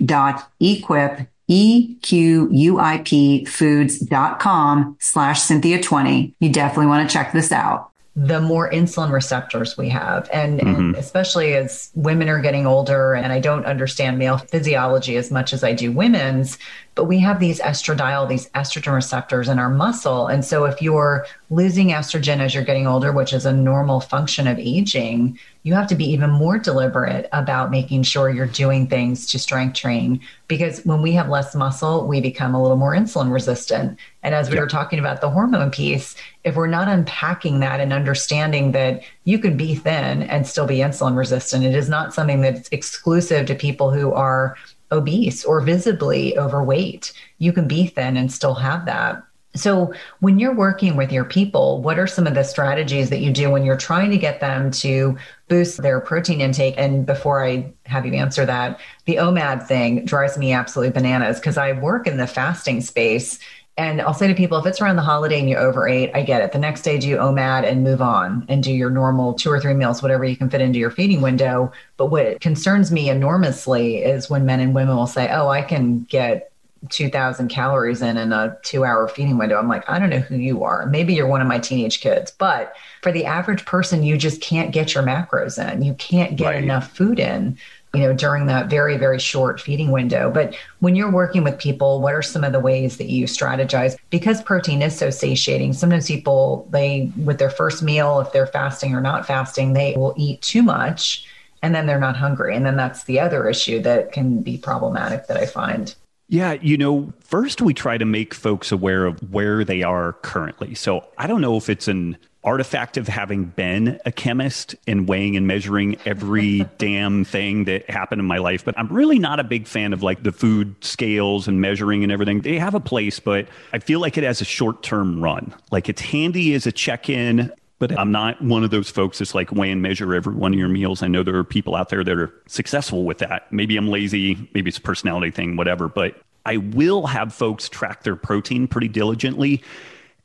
[1.54, 6.34] E-Q-U-I-P foods.com slash Cynthia20.
[6.40, 10.30] You definitely want to check this out the more insulin receptors we have.
[10.32, 10.76] And, mm-hmm.
[10.76, 15.52] and, especially as women are getting older, and I don't understand male physiology as much
[15.52, 16.60] as I do women's,
[16.96, 20.28] but we have these estradiol, these estrogen receptors in our muscle.
[20.28, 24.48] And so if you're losing estrogen as you're getting older, which is a normal function
[24.48, 29.26] of aging, you have to be even more deliberate about making sure you're doing things
[29.28, 33.32] to strength train because when we have less muscle, we become a little more insulin
[33.32, 33.98] resistant.
[34.22, 34.64] And as we yep.
[34.64, 39.40] were talking about the hormone piece, if we're not unpacking that and understanding that you
[39.40, 43.56] can be thin and still be insulin resistant, it is not something that's exclusive to
[43.56, 44.58] people who are
[44.92, 47.14] obese or visibly overweight.
[47.38, 49.24] You can be thin and still have that.
[49.56, 53.32] So, when you're working with your people, what are some of the strategies that you
[53.32, 55.16] do when you're trying to get them to
[55.48, 56.74] boost their protein intake?
[56.76, 61.58] And before I have you answer that, the OMAD thing drives me absolutely bananas because
[61.58, 63.38] I work in the fasting space.
[63.76, 66.42] And I'll say to people, if it's around the holiday and you overate, I get
[66.42, 66.52] it.
[66.52, 69.60] The next day, do you OMAD and move on and do your normal two or
[69.60, 71.72] three meals, whatever you can fit into your feeding window.
[71.98, 76.04] But what concerns me enormously is when men and women will say, oh, I can
[76.04, 76.52] get
[76.90, 79.58] 2000 calories in in a two hour feeding window.
[79.58, 80.86] I'm like, I don't know who you are.
[80.86, 84.72] Maybe you're one of my teenage kids, but for the average person, you just can't
[84.72, 85.82] get your macros in.
[85.82, 86.64] You can't get right.
[86.64, 87.58] enough food in,
[87.94, 90.32] you know, during that very, very short feeding window.
[90.32, 93.96] But when you're working with people, what are some of the ways that you strategize?
[94.10, 98.96] Because protein is so satiating, sometimes people, they, with their first meal, if they're fasting
[98.96, 101.28] or not fasting, they will eat too much
[101.62, 102.56] and then they're not hungry.
[102.56, 105.94] And then that's the other issue that can be problematic that I find.
[106.30, 110.74] Yeah, you know, first we try to make folks aware of where they are currently.
[110.74, 115.38] So I don't know if it's an artifact of having been a chemist and weighing
[115.38, 119.44] and measuring every damn thing that happened in my life, but I'm really not a
[119.44, 122.42] big fan of like the food scales and measuring and everything.
[122.42, 125.54] They have a place, but I feel like it has a short term run.
[125.72, 127.52] Like it's handy as a check in.
[127.80, 130.60] But I'm not one of those folks that's like weigh and measure every one of
[130.60, 131.04] your meals.
[131.04, 133.52] I know there are people out there that are successful with that.
[133.52, 135.90] Maybe I'm lazy, maybe it's a personality thing, whatever.
[135.90, 139.64] But I will have folks track their protein pretty diligently.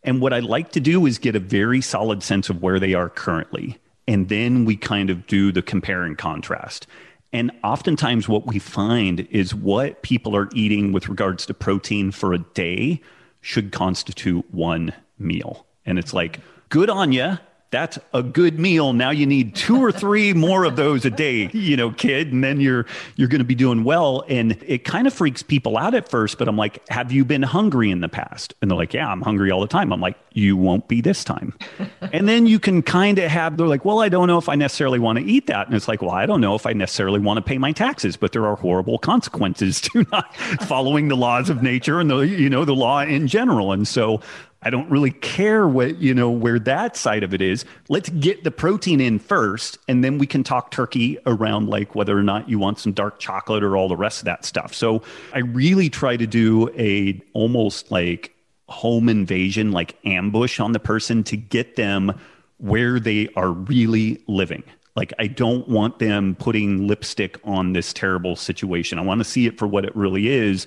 [0.03, 2.95] And what I like to do is get a very solid sense of where they
[2.95, 3.79] are currently.
[4.07, 6.87] And then we kind of do the compare and contrast.
[7.33, 12.33] And oftentimes, what we find is what people are eating with regards to protein for
[12.33, 13.03] a day
[13.43, 15.67] should constitute one meal.
[15.85, 17.39] And it's like, good on you
[17.71, 18.93] that's a good meal.
[18.95, 22.43] Now you need two or three more of those a day, you know, kid, and
[22.43, 24.25] then you're you're going to be doing well.
[24.29, 27.43] And it kind of freaks people out at first, but I'm like, "Have you been
[27.43, 30.17] hungry in the past?" And they're like, "Yeah, I'm hungry all the time." I'm like,
[30.33, 31.55] "You won't be this time."
[32.13, 34.55] and then you can kind of have they're like, "Well, I don't know if I
[34.55, 37.21] necessarily want to eat that." And it's like, "Well, I don't know if I necessarily
[37.21, 41.51] want to pay my taxes, but there are horrible consequences to not following the laws
[41.51, 44.21] of nature and the you know, the law in general." And so
[44.61, 47.65] I don't really care what, you know, where that side of it is.
[47.89, 52.19] Let's get the protein in first, and then we can talk turkey around like whether
[52.19, 54.75] or not you want some dark chocolate or all the rest of that stuff.
[54.75, 58.35] So I really try to do a almost like
[58.69, 62.19] home invasion, like ambush on the person to get them
[62.59, 64.65] where they are really living.
[64.97, 68.99] Like, I don't want them putting lipstick on this terrible situation.
[68.99, 70.67] I want to see it for what it really is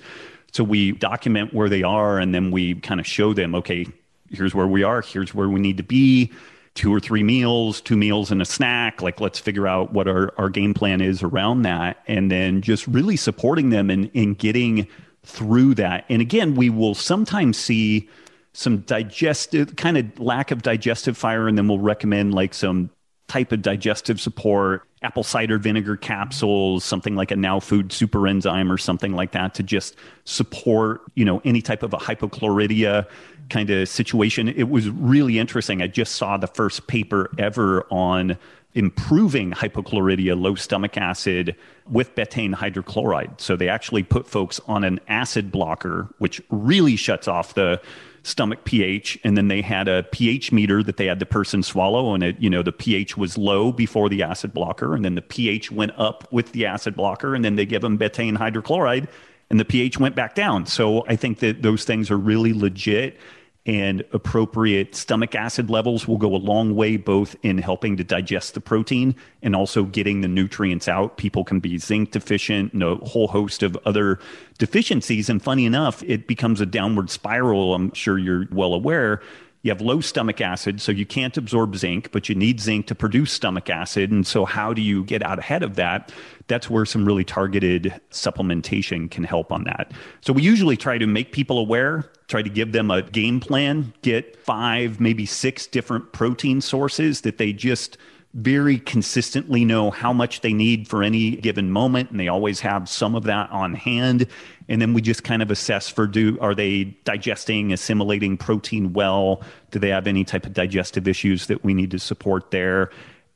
[0.52, 3.86] so we document where they are and then we kind of show them, okay,
[4.30, 6.30] here's where we are, here's where we need to be.
[6.74, 9.02] Two or three meals, two meals and a snack.
[9.02, 12.02] Like, let's figure out what our, our game plan is around that.
[12.06, 14.86] And then just really supporting them in, in getting
[15.22, 16.04] through that.
[16.08, 18.08] And again, we will sometimes see
[18.54, 22.90] some digestive kind of lack of digestive fire, and then we'll recommend like some
[23.28, 28.70] type of digestive support apple cider vinegar capsules, something like a now food super enzyme
[28.70, 33.06] or something like that to just support, you know, any type of a hypochlorhydria
[33.50, 34.48] kind of situation.
[34.48, 35.82] It was really interesting.
[35.82, 38.38] I just saw the first paper ever on
[38.74, 41.54] improving hypochlorhydria, low stomach acid
[41.90, 43.40] with betaine hydrochloride.
[43.40, 47.80] So they actually put folks on an acid blocker, which really shuts off the
[48.24, 52.14] stomach pH, and then they had a pH meter that they had the person swallow,
[52.14, 55.22] and it, you know, the pH was low before the acid blocker, and then the
[55.22, 59.08] pH went up with the acid blocker, and then they give them betaine hydrochloride,
[59.50, 60.66] and the pH went back down.
[60.66, 63.18] So I think that those things are really legit.
[63.64, 68.54] And appropriate stomach acid levels will go a long way both in helping to digest
[68.54, 71.16] the protein and also getting the nutrients out.
[71.16, 74.18] People can be zinc deficient and a whole host of other
[74.58, 75.28] deficiencies.
[75.28, 77.74] And funny enough, it becomes a downward spiral.
[77.74, 79.22] I'm sure you're well aware
[79.62, 82.94] you have low stomach acid, so you can't absorb zinc, but you need zinc to
[82.96, 84.10] produce stomach acid.
[84.10, 86.12] And so, how do you get out ahead of that?
[86.48, 89.92] That's where some really targeted supplementation can help on that.
[90.20, 93.94] So, we usually try to make people aware, try to give them a game plan,
[94.02, 97.96] get five, maybe six different protein sources that they just
[98.34, 102.88] very consistently know how much they need for any given moment and they always have
[102.88, 104.26] some of that on hand.
[104.68, 109.42] And then we just kind of assess for do are they digesting assimilating protein well?
[109.70, 112.90] Do they have any type of digestive issues that we need to support there?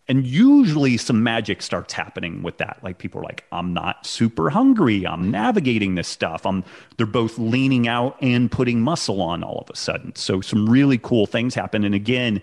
[0.08, 2.78] And usually some magic starts happening with that.
[2.82, 5.06] Like people are like i'm not super hungry.
[5.06, 6.46] I'm navigating this stuff.
[6.46, 6.64] I'm
[6.96, 10.14] they're both leaning out and putting muscle on all of a sudden.
[10.14, 11.84] So some really cool things happen.
[11.84, 12.40] And again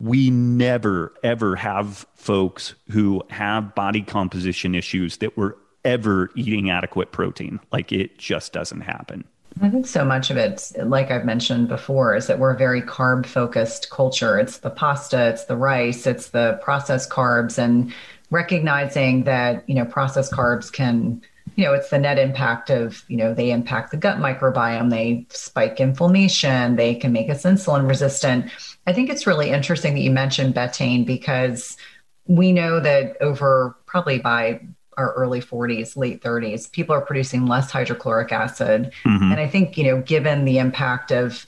[0.00, 7.12] we never ever have folks who have body composition issues that were ever eating adequate
[7.12, 7.60] protein.
[7.72, 9.24] Like it just doesn't happen.
[9.62, 12.82] I think so much of it, like I've mentioned before, is that we're a very
[12.82, 14.38] carb focused culture.
[14.38, 17.92] It's the pasta, it's the rice, it's the processed carbs, and
[18.30, 21.22] recognizing that, you know, processed carbs can,
[21.56, 25.26] you know, it's the net impact of, you know, they impact the gut microbiome, they
[25.30, 28.50] spike inflammation, they can make us insulin resistant.
[28.86, 31.76] I think it's really interesting that you mentioned betaine because
[32.26, 34.60] we know that over probably by
[34.96, 38.92] our early 40s, late 30s, people are producing less hydrochloric acid.
[39.04, 39.32] Mm-hmm.
[39.32, 41.46] And I think, you know, given the impact of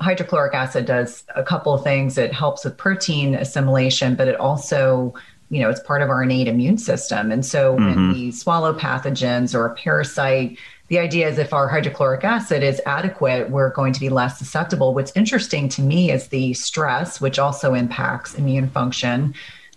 [0.00, 2.18] hydrochloric acid does a couple of things.
[2.18, 5.14] It helps with protein assimilation, but it also,
[5.50, 7.30] you know, it's part of our innate immune system.
[7.30, 7.86] And so mm-hmm.
[7.86, 12.80] when we swallow pathogens or a parasite, the idea is if our hydrochloric acid is
[12.86, 14.94] adequate, we're going to be less susceptible.
[14.94, 19.34] What's interesting to me is the stress, which also impacts immune function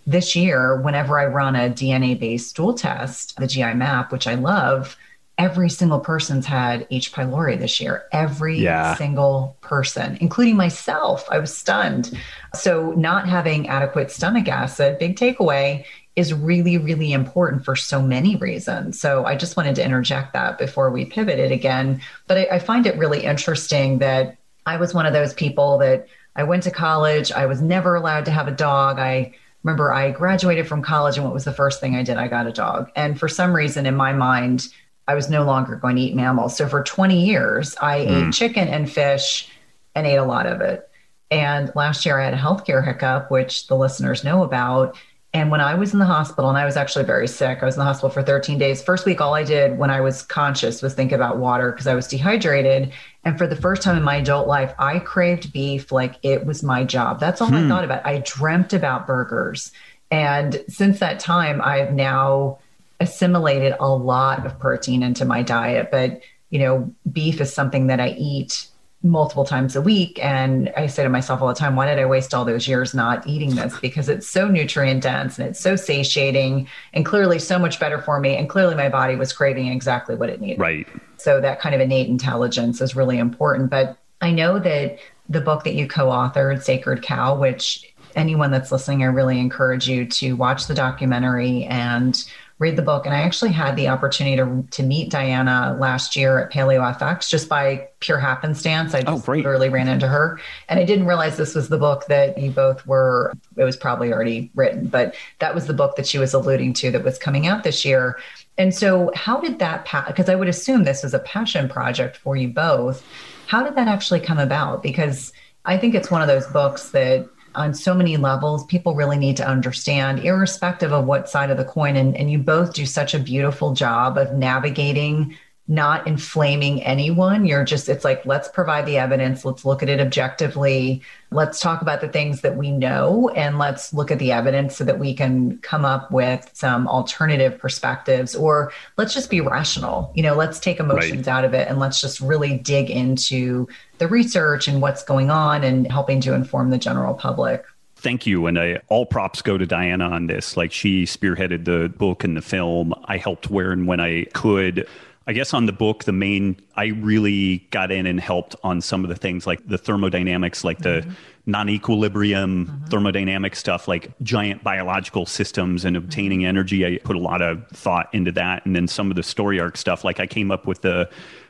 [0.10, 4.34] this year, whenever I run a DNA based stool test, the GI map, which I
[4.34, 4.98] love,
[5.40, 7.14] every single person's had H.
[7.14, 8.04] pylori this year.
[8.12, 8.96] Every yeah.
[8.96, 11.26] single person, including myself.
[11.32, 12.16] I was stunned.
[12.54, 15.86] So, not having adequate stomach acid, big takeaway,
[16.16, 19.00] is really, really important for so many reasons.
[19.00, 22.02] So, I just wanted to interject that before we pivoted again.
[22.28, 26.08] But I, I find it really interesting that I was one of those people that
[26.36, 29.00] I went to college, I was never allowed to have a dog.
[29.00, 29.34] I
[29.64, 32.18] remember I graduated from college and what was the first thing I did?
[32.18, 32.92] I got a dog.
[32.96, 34.68] And for some reason in my mind,
[35.10, 36.56] I was no longer going to eat mammals.
[36.56, 38.28] So for 20 years, I mm.
[38.28, 39.50] ate chicken and fish
[39.96, 40.88] and ate a lot of it.
[41.32, 44.96] And last year I had a healthcare hiccup, which the listeners know about.
[45.34, 47.74] And when I was in the hospital, and I was actually very sick, I was
[47.74, 48.84] in the hospital for 13 days.
[48.84, 51.96] First week, all I did when I was conscious was think about water because I
[51.96, 52.92] was dehydrated.
[53.24, 56.62] And for the first time in my adult life, I craved beef like it was
[56.62, 57.20] my job.
[57.20, 57.56] That's all hmm.
[57.56, 58.06] I thought about.
[58.06, 59.72] I dreamt about burgers.
[60.12, 62.60] And since that time, I've now
[63.00, 65.90] assimilated a lot of protein into my diet.
[65.92, 68.68] But, you know, beef is something that I eat
[69.02, 70.20] multiple times a week.
[70.22, 72.94] And I say to myself all the time, why did I waste all those years
[72.94, 73.80] not eating this?
[73.80, 78.20] Because it's so nutrient dense and it's so satiating and clearly so much better for
[78.20, 78.36] me.
[78.36, 80.60] And clearly my body was craving exactly what it needed.
[80.60, 80.88] Right.
[81.16, 83.70] So that kind of innate intelligence is really important.
[83.70, 88.72] But I know that the book that you co authored, Sacred Cow, which anyone that's
[88.72, 92.22] listening, I really encourage you to watch the documentary and
[92.60, 93.06] read the book.
[93.06, 97.48] And I actually had the opportunity to, to meet Diana last year at PaleoFX just
[97.48, 98.94] by pure happenstance.
[98.94, 100.40] I oh, just oh, literally ran into her.
[100.68, 104.14] And I didn't realize this was the book that you both were, it was probably
[104.14, 107.48] already written, but that was the book that she was alluding to that was coming
[107.48, 108.20] out this year.
[108.58, 112.18] And so, how did that, because pa- I would assume this was a passion project
[112.18, 113.06] for you both.
[113.48, 114.84] How did that actually come about?
[114.84, 115.32] Because
[115.64, 119.38] I think it's one of those books that on so many levels people really need
[119.38, 123.14] to understand irrespective of what side of the coin and, and you both do such
[123.14, 125.36] a beautiful job of navigating
[125.70, 127.46] not inflaming anyone.
[127.46, 129.46] You're just, it's like, let's provide the evidence.
[129.46, 131.04] Let's look at it objectively.
[131.30, 134.84] Let's talk about the things that we know and let's look at the evidence so
[134.86, 140.12] that we can come up with some alternative perspectives or let's just be rational.
[140.16, 141.38] You know, let's take emotions right.
[141.38, 143.68] out of it and let's just really dig into
[144.00, 147.66] the research and what's going on and helping to inform the general public
[148.00, 148.48] thank you.
[148.48, 150.58] And I, all props go to Diana on this.
[150.58, 152.94] Like she spearheaded the book and the film.
[153.06, 154.88] I helped where and when I could.
[155.28, 159.04] I guess on the book, the main, I really got in and helped on some
[159.04, 161.12] of the things like the thermodynamics, like the mm-hmm.
[161.46, 162.86] non equilibrium mm-hmm.
[162.86, 166.48] thermodynamic stuff, like giant biological systems and obtaining mm-hmm.
[166.48, 166.86] energy.
[166.86, 168.66] I put a lot of thought into that.
[168.66, 171.08] And then some of the story arc stuff, like I came up with the,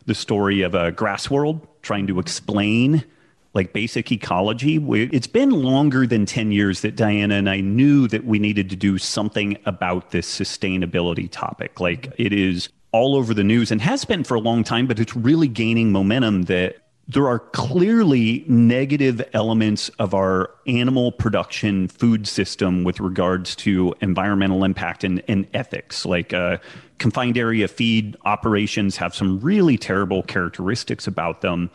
[0.07, 3.03] the story of a grass world trying to explain
[3.53, 4.77] like basic ecology.
[4.77, 8.75] It's been longer than 10 years that Diana and I knew that we needed to
[8.75, 11.79] do something about this sustainability topic.
[11.79, 14.99] Like it is all over the news and has been for a long time, but
[14.99, 16.77] it's really gaining momentum that
[17.07, 24.63] there are clearly negative elements of our animal production food system with regards to environmental
[24.63, 26.05] impact and, and ethics.
[26.05, 26.59] Like uh,
[26.99, 31.69] confined area feed operations have some really terrible characteristics about them.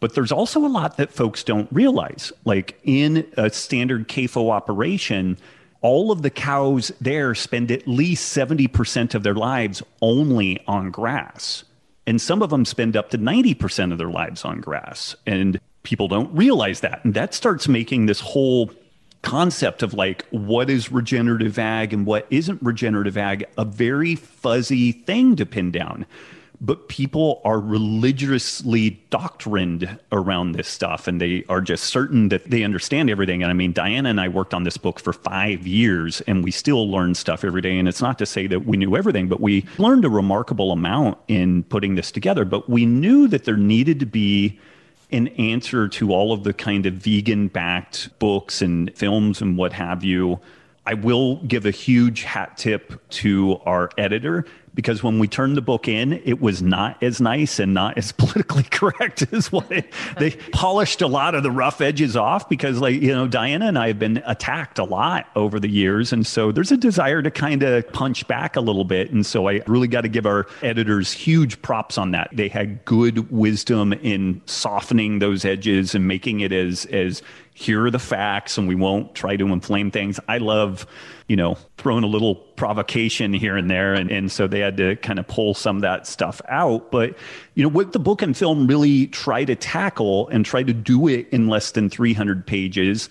[0.00, 2.32] But there's also a lot that folks don't realize.
[2.44, 5.38] Like in a standard CAFO operation,
[5.80, 11.64] all of the cows there spend at least 70% of their lives only on grass.
[12.06, 15.16] And some of them spend up to 90% of their lives on grass.
[15.26, 17.04] And people don't realize that.
[17.04, 18.70] And that starts making this whole
[19.26, 24.92] concept of like what is regenerative ag and what isn't regenerative ag a very fuzzy
[24.92, 26.06] thing to pin down
[26.60, 32.62] but people are religiously doctrined around this stuff and they are just certain that they
[32.62, 33.42] understand everything.
[33.42, 36.50] And I mean, Diana and I worked on this book for five years and we
[36.50, 37.78] still learn stuff every day.
[37.78, 41.18] And it's not to say that we knew everything, but we learned a remarkable amount
[41.28, 42.46] in putting this together.
[42.46, 44.58] But we knew that there needed to be
[45.10, 49.72] an answer to all of the kind of vegan backed books and films and what
[49.72, 50.40] have you.
[50.84, 54.44] I will give a huge hat tip to our editor
[54.76, 58.12] because when we turned the book in, it was not as nice and not as
[58.26, 62.78] politically correct as what it, they polished a lot of the rough edges off because,
[62.78, 66.12] like, you know, Diana and I have been attacked a lot over the years.
[66.12, 69.10] And so there's a desire to kind of punch back a little bit.
[69.10, 72.28] And so I really got to give our editors huge props on that.
[72.32, 77.22] They had good wisdom in softening those edges and making it as, as
[77.58, 80.20] here are the facts and we won't try to inflame things.
[80.28, 80.86] I love,
[81.26, 83.94] you know, throwing a little provocation here and there.
[83.94, 86.90] And, and so they had to kind of pull some of that stuff out.
[86.90, 87.16] But,
[87.54, 91.08] you know, what the book and film really try to tackle and try to do
[91.08, 93.08] it in less than 300 pages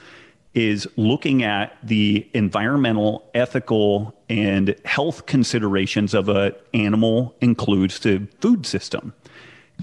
[0.53, 9.11] is looking at the environmental, ethical, and health considerations of an animal inclusive food system.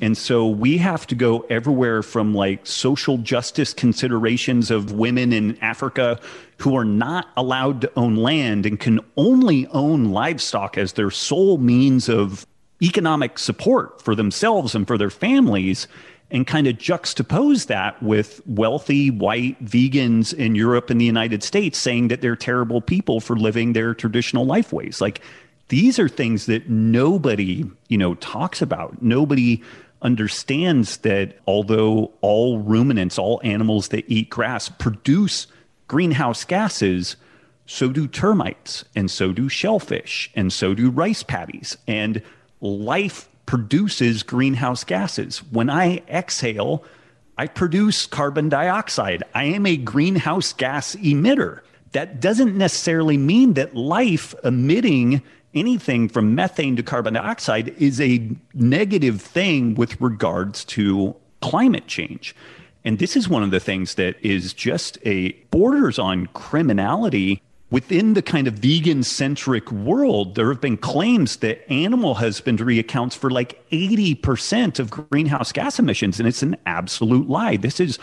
[0.00, 5.58] And so we have to go everywhere from like social justice considerations of women in
[5.60, 6.18] Africa
[6.58, 11.58] who are not allowed to own land and can only own livestock as their sole
[11.58, 12.46] means of
[12.82, 15.86] economic support for themselves and for their families
[16.32, 21.78] and kind of juxtapose that with wealthy white vegans in Europe and the United States
[21.78, 25.00] saying that they're terrible people for living their traditional life ways.
[25.00, 25.20] Like
[25.72, 29.00] these are things that nobody, you know, talks about.
[29.00, 29.62] Nobody
[30.02, 35.46] understands that although all ruminants, all animals that eat grass produce
[35.88, 37.16] greenhouse gases,
[37.64, 41.78] so do termites, and so do shellfish, and so do rice paddies.
[41.88, 42.20] And
[42.60, 45.38] life produces greenhouse gases.
[45.52, 46.84] When I exhale,
[47.38, 49.22] I produce carbon dioxide.
[49.34, 51.60] I am a greenhouse gas emitter.
[51.92, 55.22] That doesn't necessarily mean that life emitting
[55.54, 62.34] anything from methane to carbon dioxide is a negative thing with regards to climate change.
[62.84, 68.12] And this is one of the things that is just a borders on criminality within
[68.12, 70.34] the kind of vegan centric world.
[70.34, 76.18] There have been claims that animal husbandry accounts for like 80% of greenhouse gas emissions,
[76.18, 77.56] and it's an absolute lie.
[77.56, 77.98] This is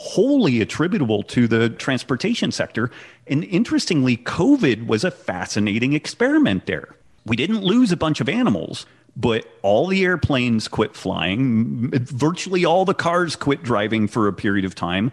[0.00, 2.88] wholly attributable to the transportation sector.
[3.26, 6.94] And interestingly, COVID was a fascinating experiment there.
[7.26, 8.86] We didn't lose a bunch of animals,
[9.16, 11.90] but all the airplanes quit flying.
[11.90, 15.10] Virtually all the cars quit driving for a period of time.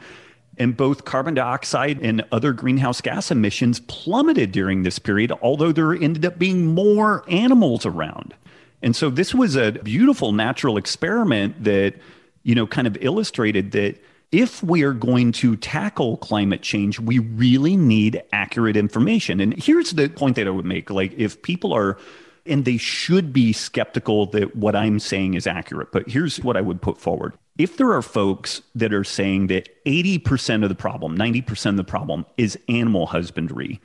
[0.59, 5.93] And both carbon dioxide and other greenhouse gas emissions plummeted during this period, although there
[5.93, 8.35] ended up being more animals around.
[8.83, 11.95] And so this was a beautiful natural experiment that,
[12.43, 13.99] you know, kind of illustrated that
[14.35, 19.39] if we are going to tackle climate change, we really need accurate information.
[19.39, 21.97] And here's the point that I would make like, if people are,
[22.45, 26.61] and they should be skeptical that what I'm saying is accurate, but here's what I
[26.61, 27.37] would put forward.
[27.57, 31.85] If there are folks that are saying that 80% of the problem, 90% of the
[31.85, 33.79] problem is animal husbandry,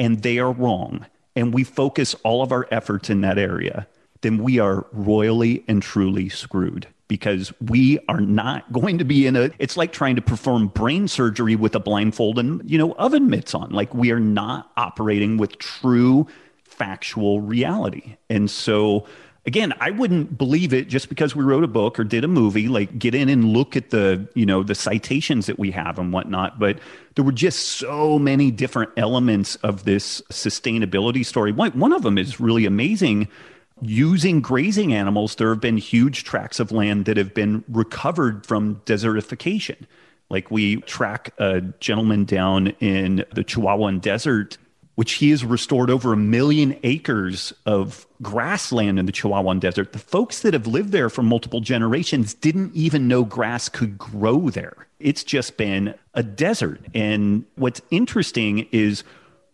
[0.00, 3.86] and they are wrong, and we focus all of our efforts in that area,
[4.22, 9.36] then we are royally and truly screwed because we are not going to be in
[9.36, 13.28] a it's like trying to perform brain surgery with a blindfold and you know oven
[13.28, 13.68] mitts on.
[13.68, 16.26] Like we are not operating with true
[16.64, 18.16] factual reality.
[18.30, 19.04] And so
[19.44, 22.68] again i wouldn't believe it just because we wrote a book or did a movie
[22.68, 26.12] like get in and look at the you know the citations that we have and
[26.12, 26.78] whatnot but
[27.14, 31.52] there were just so many different elements of this sustainability story.
[31.52, 33.28] One, one of them is really amazing
[33.82, 38.76] using grazing animals, there have been huge tracts of land that have been recovered from
[38.86, 39.76] desertification.
[40.30, 44.56] Like we track a gentleman down in the Chihuahuan Desert,
[44.94, 49.92] which he has restored over a million acres of grassland in the Chihuahuan Desert.
[49.92, 54.48] The folks that have lived there for multiple generations didn't even know grass could grow
[54.48, 54.86] there.
[55.00, 56.80] It's just been a desert.
[56.94, 59.02] And what's interesting is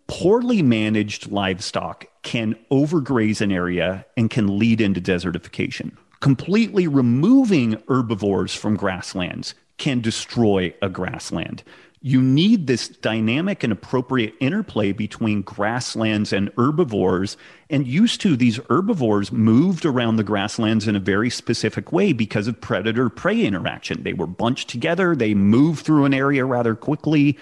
[0.09, 5.93] poorly managed livestock can overgraze an area and can lead into desertification.
[6.21, 11.63] Completely removing herbivores from grasslands can destroy a grassland.
[12.01, 17.37] You need this dynamic and appropriate interplay between grasslands and herbivores.
[17.71, 22.47] And used to, these herbivores moved around the grasslands in a very specific way because
[22.47, 24.05] of predator prey interaction.
[24.05, 27.37] They were bunched together, they moved through an area rather quickly.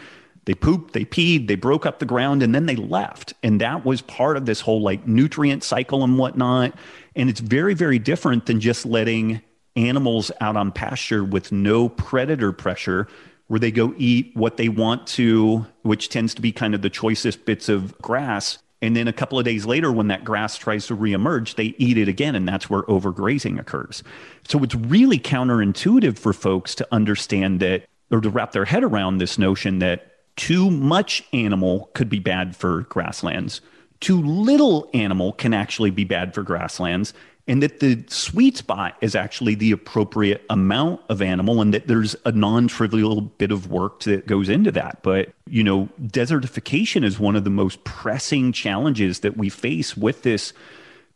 [0.47, 3.35] They pooped, they peed, they broke up the ground, and then they left.
[3.43, 6.73] And that was part of this whole like nutrient cycle and whatnot.
[7.15, 9.43] And it's very, very different than just letting
[9.75, 13.09] animals out on pasture with no predator pressure
[13.49, 16.91] where they go eat what they want to, which tends to be kind of the
[16.91, 18.59] choicest bits of grass.
[18.83, 21.99] And then a couple of days later, when that grass tries to reemerge, they eat
[21.99, 22.35] it again.
[22.35, 24.03] And that's where overgrazing occurs.
[24.47, 29.19] So it's really counterintuitive for folks to understand that or to wrap their head around
[29.19, 33.61] this notion that too much animal could be bad for grasslands.
[34.01, 37.15] Too little animal can actually be bad for grasslands
[37.49, 42.17] and that the sweet spot is actually the appropriate amount of animal and that there's
[42.25, 47.37] a non-trivial bit of work that goes into that but you know desertification is one
[47.37, 50.53] of the most pressing challenges that we face with this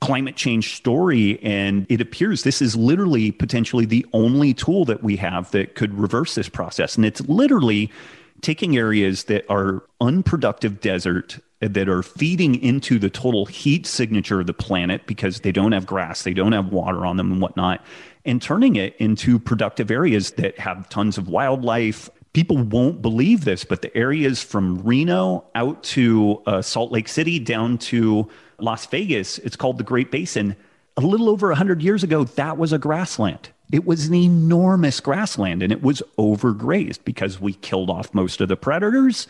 [0.01, 5.16] climate change story and it appears this is literally potentially the only tool that we
[5.16, 7.91] have that could reverse this process and it's literally
[8.41, 14.47] taking areas that are unproductive desert that are feeding into the total heat signature of
[14.47, 17.84] the planet because they don't have grass, they don't have water on them and whatnot,
[18.24, 22.09] and turning it into productive areas that have tons of wildlife.
[22.32, 27.38] People won't believe this, but the areas from Reno out to uh, Salt Lake City
[27.38, 28.28] down to
[28.59, 30.57] Las Vegas, it's called the Great Basin.
[30.97, 33.51] A little over 100 years ago, that was a grassland.
[33.73, 38.49] It was an enormous grassland and it was overgrazed because we killed off most of
[38.49, 39.29] the predators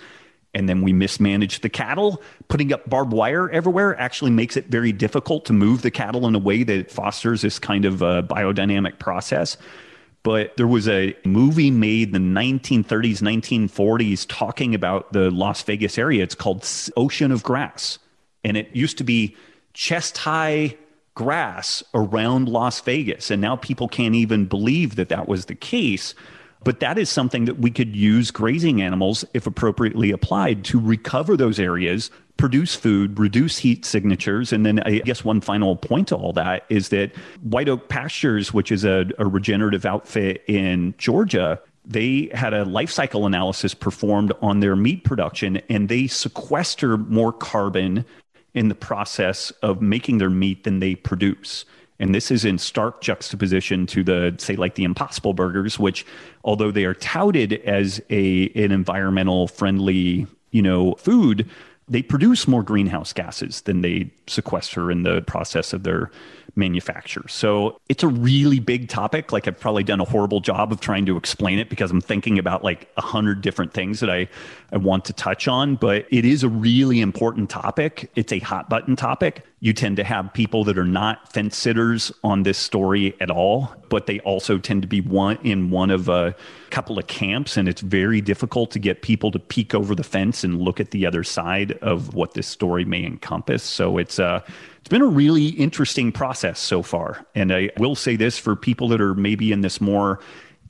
[0.55, 2.23] and then we mismanaged the cattle.
[2.49, 6.35] Putting up barbed wire everywhere actually makes it very difficult to move the cattle in
[6.35, 9.57] a way that fosters this kind of uh, biodynamic process.
[10.23, 15.97] But there was a movie made in the 1930s, 1940s talking about the Las Vegas
[15.97, 16.23] area.
[16.23, 16.67] It's called
[16.97, 17.99] Ocean of Grass.
[18.45, 19.37] And it used to be
[19.73, 20.77] chest high
[21.15, 23.31] grass around Las Vegas.
[23.31, 26.15] And now people can't even believe that that was the case
[26.63, 31.37] but that is something that we could use grazing animals, if appropriately applied, to recover
[31.37, 34.53] those areas, produce food, reduce heat signatures.
[34.53, 38.53] And then I guess one final point to all that is that White Oak Pastures,
[38.53, 44.33] which is a, a regenerative outfit in Georgia, they had a life cycle analysis performed
[44.43, 48.05] on their meat production and they sequester more carbon
[48.55, 51.65] in the process of making their meat than they produce.
[51.99, 56.07] And this is in stark juxtaposition to the, say, like the Impossible Burgers, which,
[56.45, 61.49] although they are touted as a an environmental friendly, you know, food,
[61.91, 66.11] they produce more greenhouse gases than they sequester in the process of their
[66.57, 67.27] manufacture.
[67.29, 69.33] So it's a really big topic.
[69.33, 72.39] Like I've probably done a horrible job of trying to explain it because I'm thinking
[72.39, 74.29] about like a hundred different things that I,
[74.73, 78.11] I want to touch on, but it is a really important topic.
[78.15, 79.45] It's a hot button topic.
[79.63, 83.75] You tend to have people that are not fence sitters on this story at all,
[83.91, 86.35] but they also tend to be one in one of a
[86.71, 87.59] couple of camps.
[87.59, 90.93] And it's very difficult to get people to peek over the fence and look at
[90.93, 93.63] the other side of what this story may encompass.
[93.63, 94.41] So it's uh
[94.79, 97.27] it's been a really interesting process so far.
[97.35, 100.21] And I will say this for people that are maybe in this more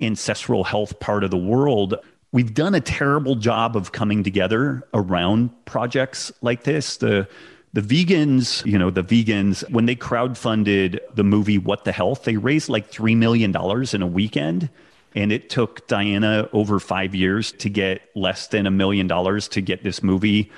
[0.00, 1.94] ancestral health part of the world,
[2.32, 6.96] we've done a terrible job of coming together around projects like this.
[6.96, 7.28] The
[7.72, 12.36] the vegans, you know, the vegans, when they crowdfunded the movie What the Health, they
[12.36, 13.54] raised like $3 million
[13.92, 14.70] in a weekend.
[15.14, 19.60] And it took Diana over five years to get less than a million dollars to
[19.60, 20.50] get this movie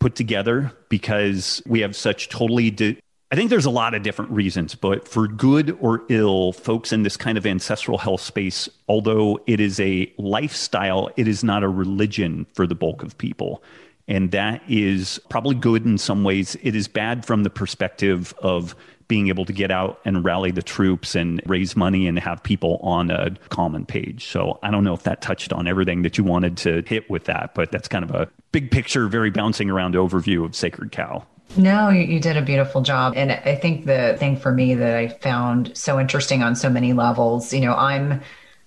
[0.00, 2.70] put together because we have such totally
[3.32, 7.04] I think there's a lot of different reasons, but for good or ill, folks in
[7.04, 11.68] this kind of ancestral health space, although it is a lifestyle, it is not a
[11.68, 13.62] religion for the bulk of people.
[14.10, 16.56] And that is probably good in some ways.
[16.62, 18.74] It is bad from the perspective of
[19.06, 22.78] being able to get out and rally the troops and raise money and have people
[22.82, 24.26] on a common page.
[24.26, 27.24] So I don't know if that touched on everything that you wanted to hit with
[27.24, 31.24] that, but that's kind of a big picture, very bouncing around overview of Sacred Cow.
[31.56, 33.14] No, you did a beautiful job.
[33.16, 36.92] And I think the thing for me that I found so interesting on so many
[36.92, 38.20] levels, you know, I'm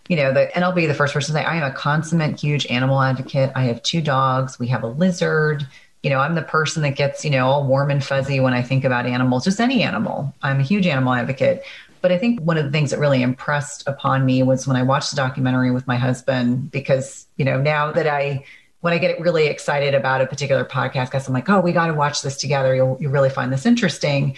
[0.09, 2.39] you know, the, and I'll be the first person to say, I am a consummate,
[2.39, 3.51] huge animal advocate.
[3.55, 4.59] I have two dogs.
[4.59, 5.65] We have a lizard.
[6.01, 8.61] You know, I'm the person that gets, you know, all warm and fuzzy when I
[8.61, 10.33] think about animals, just any animal.
[10.41, 11.63] I'm a huge animal advocate.
[12.01, 14.83] But I think one of the things that really impressed upon me was when I
[14.83, 18.43] watched the documentary with my husband, because, you know, now that I,
[18.81, 21.93] when I get really excited about a particular podcast, I'm like, oh, we got to
[21.93, 22.75] watch this together.
[22.75, 24.35] You'll, you really find this interesting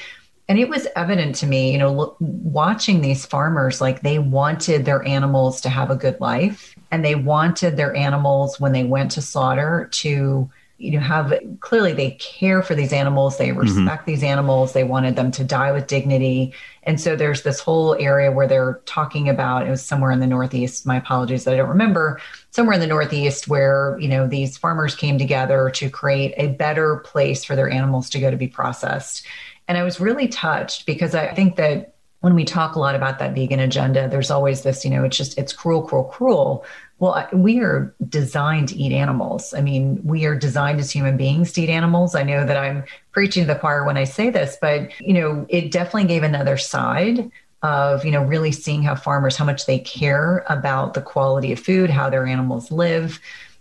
[0.47, 4.85] and it was evident to me you know look, watching these farmers like they wanted
[4.85, 9.11] their animals to have a good life and they wanted their animals when they went
[9.11, 13.59] to slaughter to you know have clearly they care for these animals they mm-hmm.
[13.59, 14.11] respect mm-hmm.
[14.11, 18.31] these animals they wanted them to die with dignity and so there's this whole area
[18.31, 22.19] where they're talking about it was somewhere in the northeast my apologies i don't remember
[22.51, 26.97] somewhere in the northeast where you know these farmers came together to create a better
[26.97, 29.25] place for their animals to go to be processed
[29.68, 33.20] and I was really touched because I think that when we talk a lot about
[33.20, 36.66] that vegan agenda, there's always this, you know, it's just, it's cruel, cruel, cruel.
[36.97, 39.53] Well, we are designed to eat animals.
[39.53, 42.16] I mean, we are designed as human beings to eat animals.
[42.16, 45.45] I know that I'm preaching to the choir when I say this, but, you know,
[45.49, 47.30] it definitely gave another side
[47.61, 51.59] of, you know, really seeing how farmers, how much they care about the quality of
[51.59, 53.20] food, how their animals live.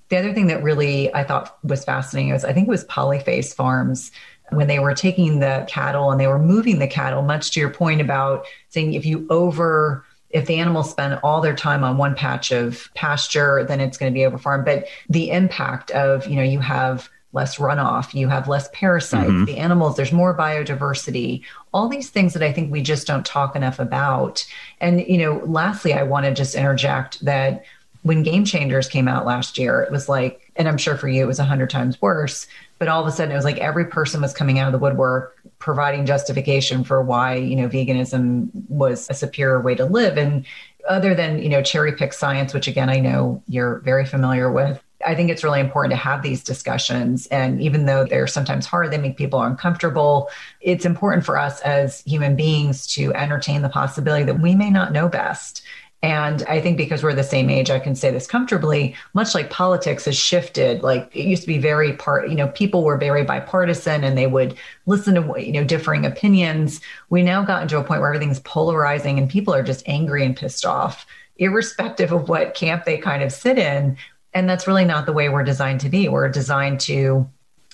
[0.08, 3.54] The other thing that really I thought was fascinating was I think it was Polyface
[3.54, 4.10] Farms
[4.50, 7.70] when they were taking the cattle and they were moving the cattle, much to your
[7.70, 12.16] point about saying if you over if the animals spend all their time on one
[12.16, 14.64] patch of pasture, then it's going to be over farm.
[14.64, 19.44] But the impact of, you know, you have less runoff, you have less parasites, mm-hmm.
[19.44, 21.42] the animals, there's more biodiversity,
[21.72, 24.44] all these things that I think we just don't talk enough about.
[24.80, 27.64] And, you know, lastly, I want to just interject that
[28.02, 31.22] when Game Changers came out last year, it was like, and I'm sure for you
[31.22, 32.46] it was a hundred times worse,
[32.78, 34.78] but all of a sudden it was like every person was coming out of the
[34.78, 40.18] woodwork providing justification for why you know veganism was a superior way to live.
[40.18, 40.44] And
[40.88, 44.82] other than you know cherry pick science which again i know you're very familiar with
[45.06, 47.26] i think it's really important to have these discussions.
[47.28, 50.28] And even though they're sometimes hard they make people uncomfortable.
[50.60, 54.92] It's important for us as human beings to entertain the possibility that we may not
[54.92, 55.62] know best
[56.04, 59.48] and I think because we're the same age, I can say this comfortably, much like
[59.48, 60.82] politics has shifted.
[60.82, 64.26] Like it used to be very part, you know, people were very bipartisan and they
[64.26, 66.82] would listen to, you know, differing opinions.
[67.08, 70.36] We now got into a point where everything's polarizing and people are just angry and
[70.36, 71.06] pissed off,
[71.38, 73.96] irrespective of what camp they kind of sit in.
[74.34, 76.10] And that's really not the way we're designed to be.
[76.10, 77.26] We're designed to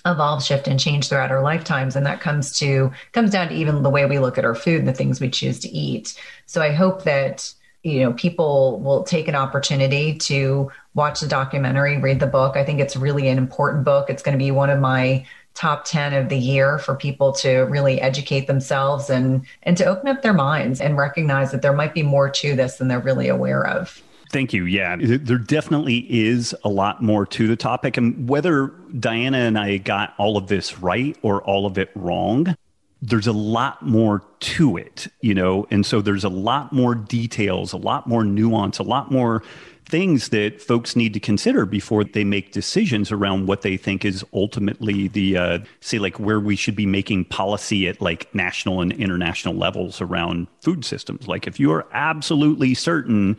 [0.05, 3.83] evolve shift and change throughout our lifetimes and that comes to comes down to even
[3.83, 6.59] the way we look at our food and the things we choose to eat so
[6.59, 7.53] i hope that
[7.83, 12.63] you know people will take an opportunity to watch the documentary read the book i
[12.63, 16.13] think it's really an important book it's going to be one of my top 10
[16.13, 20.33] of the year for people to really educate themselves and and to open up their
[20.33, 24.01] minds and recognize that there might be more to this than they're really aware of
[24.31, 24.63] Thank you.
[24.63, 27.97] Yeah, there definitely is a lot more to the topic.
[27.97, 28.67] And whether
[28.97, 32.55] Diana and I got all of this right or all of it wrong,
[33.01, 37.73] there's a lot more to it, you know, and so there's a lot more details,
[37.73, 39.41] a lot more nuance, a lot more
[39.85, 44.23] things that folks need to consider before they make decisions around what they think is
[44.33, 48.93] ultimately the uh, say like where we should be making policy at like national and
[48.93, 51.27] international levels around food systems.
[51.27, 53.37] Like if you are absolutely certain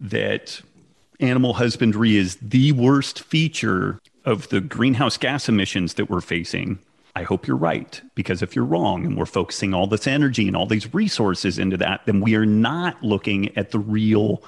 [0.00, 0.60] that
[1.20, 6.78] animal husbandry is the worst feature of the greenhouse gas emissions that we're facing
[7.18, 8.00] I hope you're right.
[8.14, 11.76] Because if you're wrong and we're focusing all this energy and all these resources into
[11.78, 14.40] that, then we are not looking at the real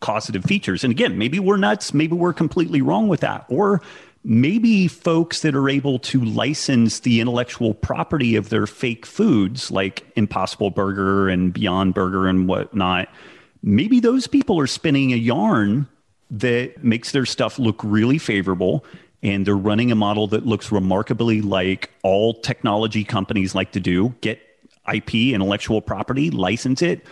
[0.00, 0.84] causative features.
[0.84, 1.92] And again, maybe we're nuts.
[1.92, 3.44] Maybe we're completely wrong with that.
[3.48, 3.82] Or
[4.24, 10.06] maybe folks that are able to license the intellectual property of their fake foods, like
[10.16, 13.08] Impossible Burger and Beyond Burger and whatnot,
[13.62, 15.86] maybe those people are spinning a yarn
[16.30, 18.82] that makes their stuff look really favorable
[19.24, 24.14] and they're running a model that looks remarkably like all technology companies like to do
[24.20, 24.38] get
[24.92, 27.06] IP, intellectual property, license it,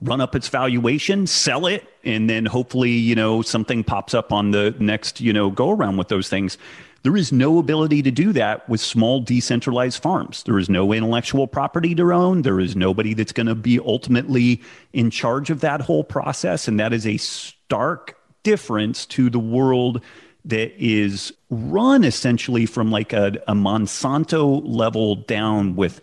[0.00, 4.50] run up its valuation, sell it, and then hopefully, you know, something pops up on
[4.50, 6.56] the next, you know, go around with those things.
[7.02, 10.42] There is no ability to do that with small decentralized farms.
[10.44, 12.42] There is no intellectual property to own.
[12.42, 14.62] There is nobody that's going to be ultimately
[14.92, 16.66] in charge of that whole process.
[16.66, 20.02] And that is a stark difference to the world
[20.44, 26.00] that is run essentially from like a, a Monsanto level down with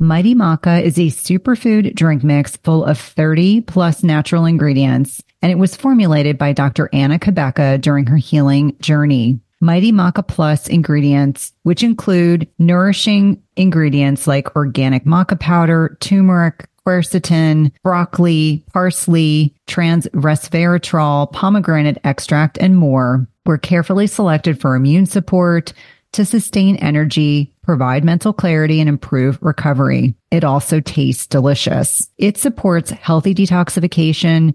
[0.00, 5.58] Mighty Maca is a superfood drink mix full of 30 plus natural ingredients, and it
[5.58, 6.90] was formulated by Dr.
[6.92, 9.38] Anna Cabeca during her healing journey.
[9.60, 18.64] Mighty Maca Plus ingredients, which include nourishing ingredients like organic maca powder, turmeric, quercetin, broccoli,
[18.72, 25.72] parsley, trans resveratrol, pomegranate extract, and more were carefully selected for immune support
[26.12, 30.14] to sustain energy, provide mental clarity, and improve recovery.
[30.30, 32.08] It also tastes delicious.
[32.18, 34.54] It supports healthy detoxification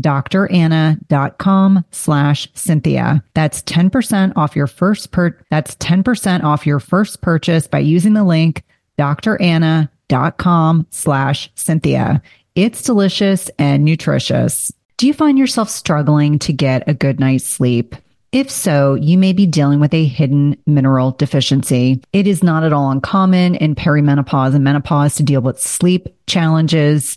[0.00, 3.24] dranna.com slash Cynthia.
[3.34, 8.24] That's 10% off your first per, that's 10% off your first purchase by using the
[8.24, 8.62] link
[8.98, 12.22] dranna.com slash Cynthia.
[12.54, 14.72] It's delicious and nutritious.
[14.96, 17.96] Do you find yourself struggling to get a good night's sleep?
[18.30, 22.02] If so, you may be dealing with a hidden mineral deficiency.
[22.12, 27.16] It is not at all uncommon in perimenopause and menopause to deal with sleep challenges.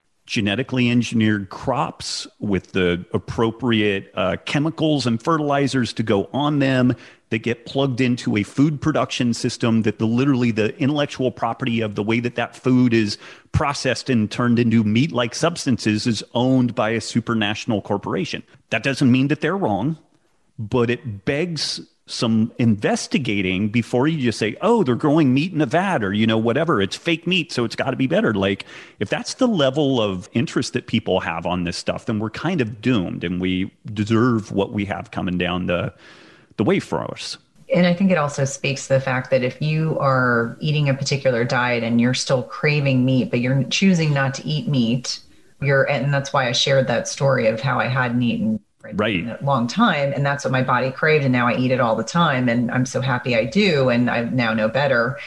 [0.31, 6.95] genetically engineered crops with the appropriate uh, chemicals and fertilizers to go on them
[7.31, 11.95] that get plugged into a food production system that the literally the intellectual property of
[11.95, 13.17] the way that that food is
[13.51, 18.41] processed and turned into meat like substances is owned by a supranational corporation.
[18.69, 19.97] That doesn't mean that they're wrong
[20.57, 25.65] but it begs some investigating before you just say, oh, they're growing meat in a
[25.65, 26.81] vat or, you know, whatever.
[26.81, 28.33] It's fake meat, so it's got to be better.
[28.33, 28.65] Like,
[28.99, 32.61] if that's the level of interest that people have on this stuff, then we're kind
[32.61, 35.93] of doomed and we deserve what we have coming down the,
[36.57, 37.37] the way for us.
[37.73, 40.93] And I think it also speaks to the fact that if you are eating a
[40.93, 45.21] particular diet and you're still craving meat, but you're choosing not to eat meat,
[45.61, 48.59] you're, and that's why I shared that story of how I hadn't eaten
[48.93, 49.25] right.
[49.25, 51.95] a long time and that's what my body craved and now i eat it all
[51.95, 55.17] the time and i'm so happy i do and i now know better.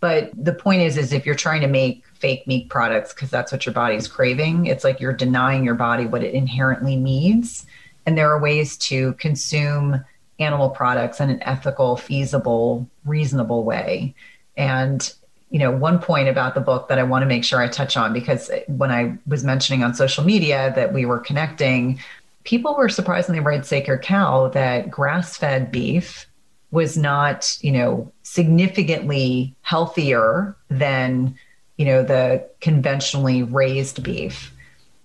[0.00, 3.50] But the point is is if you're trying to make fake meat products because that's
[3.50, 7.66] what your body's craving it's like you're denying your body what it inherently needs.
[8.06, 10.04] And there are ways to consume
[10.38, 14.14] animal products in an ethical feasible reasonable way.
[14.56, 15.12] And
[15.50, 17.96] you know one point about the book that i want to make sure i touch
[17.96, 22.00] on because when i was mentioning on social media that we were connecting
[22.44, 26.26] people were surprisingly read Sacred Cow that grass fed beef
[26.70, 31.36] was not, you know, significantly healthier than,
[31.76, 34.52] you know, the conventionally raised beef,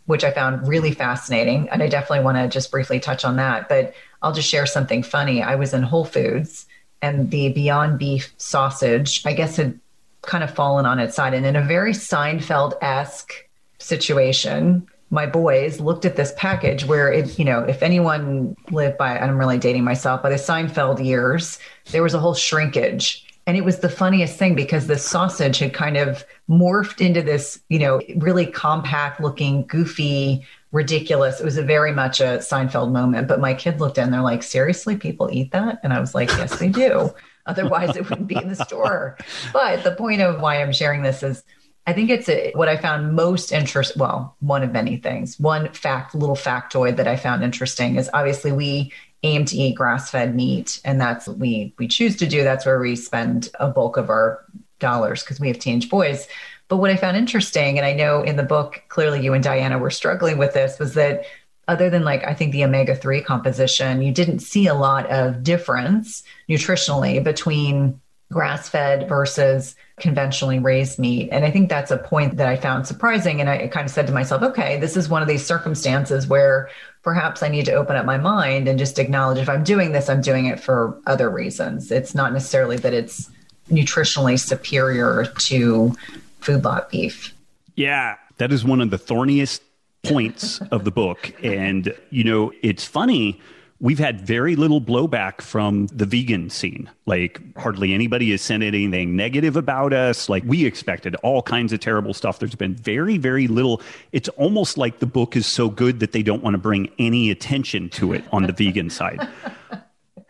[0.06, 1.70] which I found really fascinating.
[1.70, 3.70] And I definitely want to just briefly touch on that.
[3.70, 5.42] But I'll just share something funny.
[5.44, 6.66] I was in Whole Foods
[7.02, 9.80] and the Beyond Beef sausage, I guess, had
[10.24, 11.34] kind of fallen on its side.
[11.34, 17.40] And in a very Seinfeld esque situation, my boys looked at this package where if
[17.40, 21.60] you know if anyone lived by i'm really dating myself by the seinfeld years
[21.92, 25.74] there was a whole shrinkage And it was the funniest thing because the sausage had
[25.74, 31.40] kind of morphed into this, you know, really compact looking, goofy, ridiculous.
[31.40, 33.28] It was a very much a Seinfeld moment.
[33.28, 35.80] But my kid looked in they're like, seriously, people eat that?
[35.82, 37.12] And I was like, yes, they do.
[37.48, 39.18] Otherwise, it wouldn't be in the store.
[39.52, 41.44] But the point of why I'm sharing this is
[41.90, 44.00] I think it's a, what I found most interesting.
[44.00, 45.40] Well, one of many things.
[45.40, 50.36] One fact, little factoid that I found interesting is obviously we aim to eat grass-fed
[50.36, 52.44] meat, and that's what we we choose to do.
[52.44, 54.46] That's where we spend a bulk of our
[54.78, 56.28] dollars because we have teenage boys.
[56.68, 59.80] But what I found interesting, and I know in the book, clearly you and Diana
[59.80, 61.24] were struggling with this, was that
[61.68, 65.42] other than like I think the omega 3 composition, you didn't see a lot of
[65.42, 68.00] difference nutritionally between
[68.32, 71.30] grass fed versus conventionally raised meat.
[71.32, 73.42] And I think that's a point that I found surprising.
[73.42, 76.70] And I kind of said to myself, okay, this is one of these circumstances where
[77.02, 80.10] perhaps I need to open up my mind and just acknowledge if I'm doing this,
[80.10, 81.92] I'm doing it for other reasons.
[81.92, 83.30] It's not necessarily that it's
[83.72, 85.96] nutritionally superior to
[86.40, 87.34] food lot beef.
[87.76, 89.62] Yeah, that is one of the thorniest
[90.04, 91.34] points of the book.
[91.44, 93.42] And, you know, it's funny
[93.82, 96.90] we've had very little blowback from the vegan scene.
[97.06, 100.28] Like hardly anybody has said anything negative about us.
[100.28, 102.40] Like we expected all kinds of terrible stuff.
[102.40, 103.82] There's been very, very little.
[104.12, 107.32] It's almost like the book is so good that they don't want to bring any
[107.32, 109.28] attention to it on the vegan side.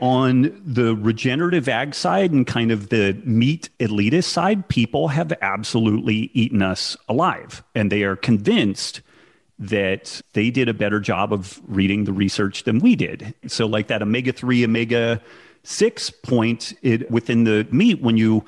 [0.01, 6.31] On the regenerative ag side and kind of the meat elitist side, people have absolutely
[6.33, 7.61] eaten us alive.
[7.75, 9.01] And they are convinced
[9.59, 13.33] that they did a better job of reading the research than we did.
[13.47, 15.21] So, like that omega 3, omega
[15.63, 18.45] 6 point it, within the meat, when you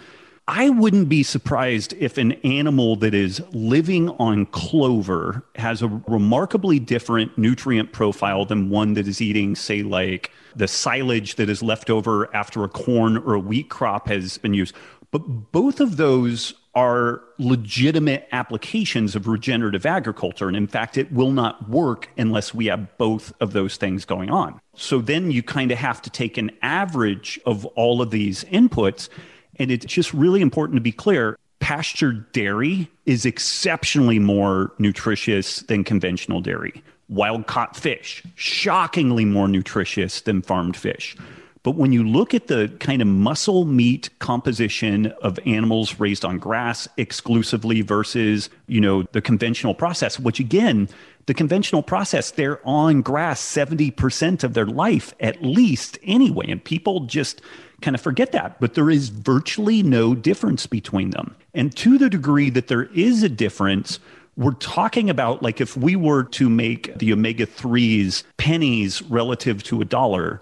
[0.48, 6.80] I wouldn't be surprised if an animal that is living on clover has a remarkably
[6.80, 11.90] different nutrient profile than one that is eating, say, like the silage that is left
[11.90, 14.76] over after a corn or a wheat crop has been used.
[15.12, 15.20] But
[15.52, 20.48] both of those are legitimate applications of regenerative agriculture.
[20.48, 24.30] And in fact, it will not work unless we have both of those things going
[24.30, 24.60] on.
[24.76, 29.10] So then you kind of have to take an average of all of these inputs.
[29.58, 35.84] And it's just really important to be clear pasture dairy is exceptionally more nutritious than
[35.84, 36.84] conventional dairy.
[37.08, 41.16] Wild caught fish, shockingly more nutritious than farmed fish.
[41.64, 46.40] But when you look at the kind of muscle meat composition of animals raised on
[46.40, 50.90] grass exclusively versus, you know, the conventional process, which again,
[51.28, 56.48] the conventional process, they're on grass 70% of their life at least anyway.
[56.50, 57.42] And people just
[57.82, 58.60] kind of forget that.
[58.60, 61.36] But there is virtually no difference between them.
[61.54, 64.00] And to the degree that there is a difference,
[64.36, 69.82] we're talking about like if we were to make the omega 3s pennies relative to
[69.82, 70.42] a dollar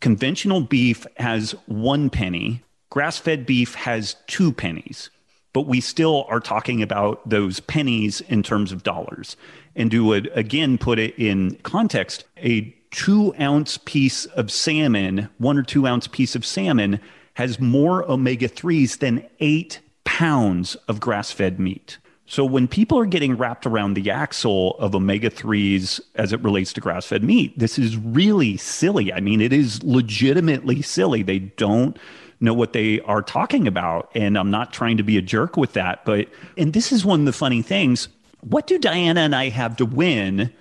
[0.00, 5.10] Conventional beef has one penny, grass fed beef has two pennies,
[5.52, 9.36] but we still are talking about those pennies in terms of dollars.
[9.74, 15.62] And to again put it in context, a two ounce piece of salmon, one or
[15.62, 17.00] two ounce piece of salmon,
[17.34, 21.98] has more omega 3s than eight pounds of grass fed meat.
[22.26, 26.72] So when people are getting wrapped around the axle of omega 3s as it relates
[26.72, 29.12] to grass fed meat, this is really silly.
[29.12, 31.22] I mean, it is legitimately silly.
[31.22, 31.96] They don't
[32.40, 34.10] know what they are talking about.
[34.14, 36.04] And I'm not trying to be a jerk with that.
[36.04, 38.08] But, and this is one of the funny things.
[38.40, 40.52] What do Diana and I have to win,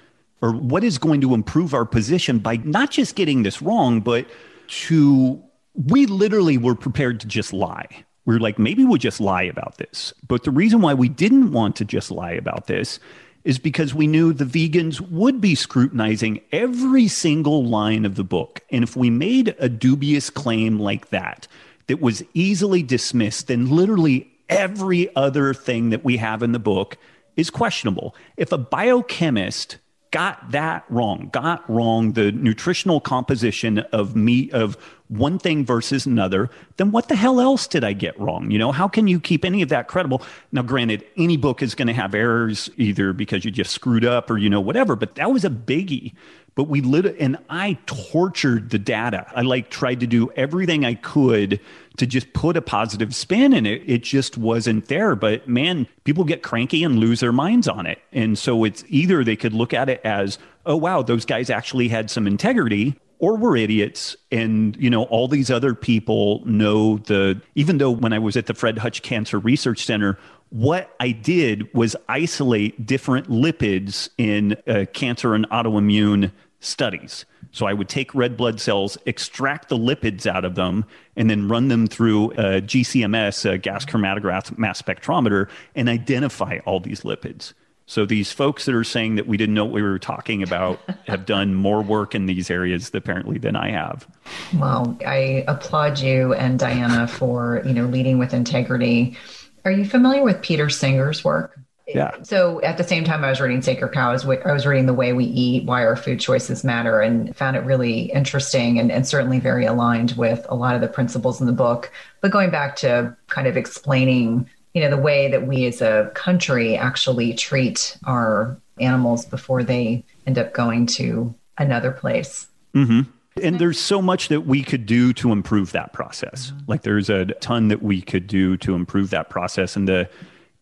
[0.42, 4.28] or what is going to improve our position by not just getting this wrong, but
[4.68, 5.44] to,
[5.74, 9.78] we literally were prepared to just lie we were like, maybe we'll just lie about
[9.78, 10.14] this.
[10.28, 13.00] But the reason why we didn't want to just lie about this
[13.44, 18.62] is because we knew the vegans would be scrutinizing every single line of the book.
[18.72, 21.48] And if we made a dubious claim like that,
[21.88, 26.98] that was easily dismissed, then literally every other thing that we have in the book
[27.38, 28.16] is questionable.
[28.38, 29.78] If a biochemist
[30.16, 34.78] got that wrong, got wrong the nutritional composition of meat of
[35.10, 38.50] one thing versus another, then what the hell else did I get wrong?
[38.50, 40.22] You know, how can you keep any of that credible?
[40.54, 44.30] Now, granted, any book is going to have errors either because you just screwed up
[44.30, 46.14] or, you know, whatever, but that was a biggie.
[46.56, 49.28] But we lit, and I tortured the data.
[49.36, 51.60] I like tried to do everything I could
[51.98, 53.84] to just put a positive spin in it.
[53.86, 55.16] It just wasn't there.
[55.16, 58.00] But man, people get cranky and lose their minds on it.
[58.14, 61.90] And so it's either they could look at it as, oh, wow, those guys actually
[61.90, 64.16] had some integrity, or we're idiots.
[64.32, 68.46] And, you know, all these other people know the, even though when I was at
[68.46, 70.18] the Fred Hutch Cancer Research Center,
[70.50, 76.32] what I did was isolate different lipids in uh, cancer and autoimmune
[76.66, 77.26] studies.
[77.52, 80.84] So I would take red blood cells, extract the lipids out of them,
[81.16, 86.80] and then run them through a GCMS, a gas chromatograph mass spectrometer, and identify all
[86.80, 87.54] these lipids.
[87.88, 90.80] So these folks that are saying that we didn't know what we were talking about
[91.08, 94.08] have done more work in these areas apparently than I have.
[94.56, 99.18] Well, I applaud you and Diana for, you know, leading with integrity.
[99.64, 101.60] Are you familiar with Peter Singer's work?
[101.88, 102.12] Yeah.
[102.24, 104.10] So at the same time, I was reading Sacred Cow.
[104.10, 107.36] I was, I was reading The Way We Eat, Why Our Food Choices Matter, and
[107.36, 111.40] found it really interesting and, and certainly very aligned with a lot of the principles
[111.40, 111.92] in the book.
[112.22, 116.12] But going back to kind of explaining you know the way that we as a
[116.14, 123.10] country actually treat our animals before they end up going to another place mm-hmm.
[123.42, 126.60] and there's so much that we could do to improve that process mm-hmm.
[126.68, 130.08] like there's a ton that we could do to improve that process and the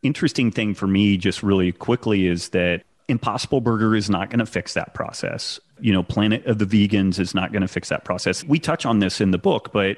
[0.04, 4.46] interesting thing for me just really quickly is that impossible burger is not going to
[4.46, 8.06] fix that process you know planet of the vegans is not going to fix that
[8.06, 9.98] process we touch on this in the book but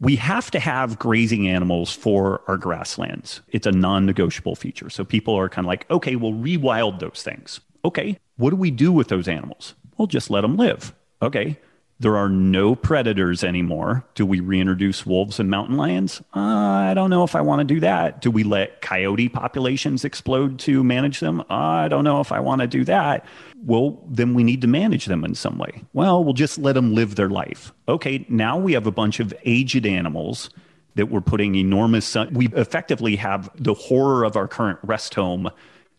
[0.00, 3.40] we have to have grazing animals for our grasslands.
[3.48, 4.90] It's a non negotiable feature.
[4.90, 7.60] So people are kind of like, okay, we'll rewild those things.
[7.84, 9.74] Okay, what do we do with those animals?
[9.96, 10.94] We'll just let them live.
[11.20, 11.58] Okay,
[12.00, 14.04] there are no predators anymore.
[14.14, 16.20] Do we reintroduce wolves and mountain lions?
[16.34, 18.20] Uh, I don't know if I want to do that.
[18.20, 21.40] Do we let coyote populations explode to manage them?
[21.40, 23.26] Uh, I don't know if I want to do that.
[23.64, 25.82] Well, then we need to manage them in some way.
[25.92, 27.72] Well, we'll just let them live their life.
[27.88, 30.50] Okay, now we have a bunch of aged animals
[30.94, 32.16] that we're putting enormous.
[32.30, 35.50] We effectively have the horror of our current rest home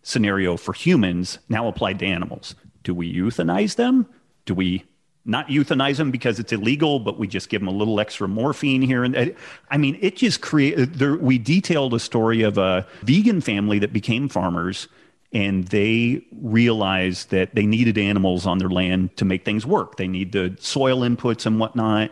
[0.02, 2.56] scenario for humans now applied to animals.
[2.84, 4.08] Do we euthanize them?
[4.46, 4.86] Do we
[5.26, 8.82] not euthanize them because it's illegal, but we just give them a little extra morphine
[8.82, 9.04] here.
[9.04, 9.36] And
[9.70, 11.00] I mean, it just created.
[11.22, 14.88] We detailed a story of a vegan family that became farmers,
[15.32, 19.98] and they realized that they needed animals on their land to make things work.
[19.98, 22.12] They need the soil inputs and whatnot.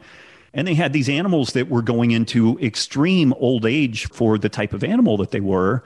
[0.54, 4.74] And they had these animals that were going into extreme old age for the type
[4.74, 5.84] of animal that they were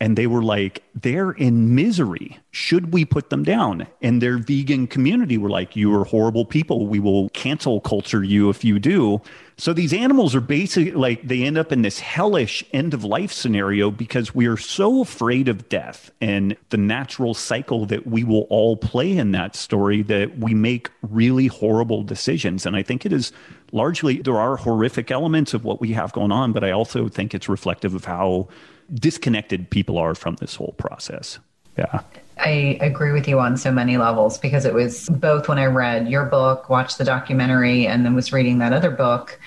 [0.00, 2.38] and they were like they're in misery.
[2.50, 3.86] Should we put them down?
[4.02, 6.86] And their vegan community were like you are horrible people.
[6.86, 9.20] We will cancel culture you if you do.
[9.56, 13.32] So these animals are basically like they end up in this hellish end of life
[13.32, 18.46] scenario because we are so afraid of death and the natural cycle that we will
[18.50, 22.66] all play in that story that we make really horrible decisions.
[22.66, 23.32] And i think it is
[23.72, 27.34] largely there are horrific elements of what we have going on but i also think
[27.34, 28.48] it's reflective of how
[28.94, 31.38] disconnected people are from this whole process.
[31.76, 32.00] Yeah.
[32.38, 36.08] I agree with you on so many levels because it was both when I read
[36.08, 39.38] your book, watched the documentary, and then was reading that other book.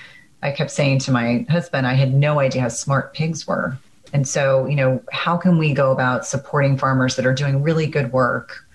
[0.42, 3.78] I kept saying to my husband, I had no idea how smart pigs were.
[4.12, 7.86] And so, you know, how can we go about supporting farmers that are doing really
[7.86, 8.66] good work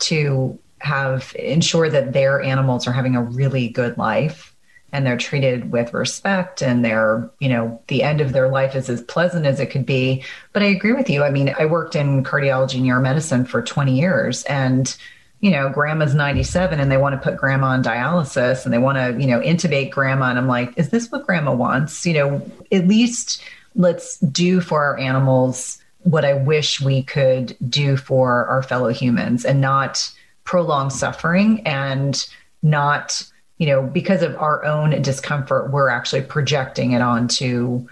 [0.00, 4.47] to have ensure that their animals are having a really good life
[4.92, 8.88] and they're treated with respect and they're, you know, the end of their life is
[8.88, 10.24] as pleasant as it could be.
[10.52, 11.24] But I agree with you.
[11.24, 14.96] I mean, I worked in cardiology and neuromedicine for 20 years and
[15.40, 18.98] you know, grandma's 97 and they want to put grandma on dialysis and they want
[18.98, 20.30] to, you know, intubate grandma.
[20.30, 22.04] And I'm like, is this what grandma wants?
[22.04, 23.40] You know, at least
[23.76, 29.44] let's do for our animals what I wish we could do for our fellow humans
[29.44, 30.12] and not
[30.44, 32.26] prolong suffering and
[32.62, 33.22] not
[33.58, 37.86] you know, because of our own discomfort, we're actually projecting it onto,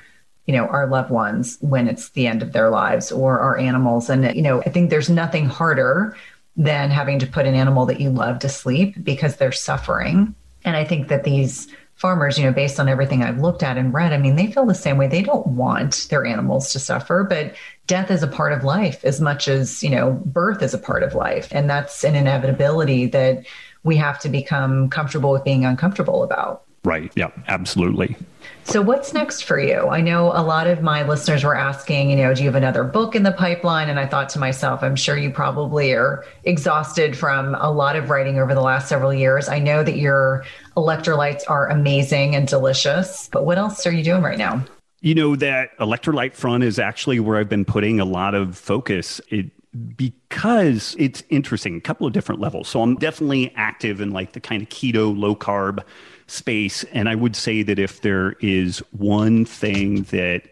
[0.47, 4.09] you know, our loved ones when it's the end of their lives or our animals.
[4.09, 6.17] And, you know, I think there's nothing harder
[6.57, 10.35] than having to put an animal that you love to sleep because they're suffering.
[10.65, 13.93] And I think that these farmers, you know, based on everything I've looked at and
[13.93, 15.09] read, I mean, they feel the same way.
[15.09, 17.55] They don't want their animals to suffer, but
[17.87, 21.03] death is a part of life as much as, you know, birth is a part
[21.03, 21.49] of life.
[21.51, 23.45] And that's an inevitability that
[23.87, 26.65] we have to become comfortable with being uncomfortable about.
[26.85, 27.11] Right.
[27.17, 28.17] Yeah, absolutely.
[28.63, 29.89] So, what's next for you?
[29.89, 32.85] I know a lot of my listeners were asking, you know, do you have another
[32.85, 33.89] book in the pipeline?
[33.89, 38.11] And I thought to myself, I'm sure you probably are exhausted from a lot of
[38.11, 39.49] writing over the last several years.
[39.49, 40.45] I know that your
[40.77, 44.65] electrolytes are amazing and delicious, but what else are you doing right now?
[45.01, 49.21] You know, that electrolyte front is actually where I've been putting a lot of focus.
[49.29, 49.51] It
[49.97, 52.69] because it's interesting, a couple of different levels.
[52.69, 55.83] So I'm definitely active in like the kind of keto, low carb
[56.27, 56.85] space.
[56.93, 60.43] And I would say that if there is one thing that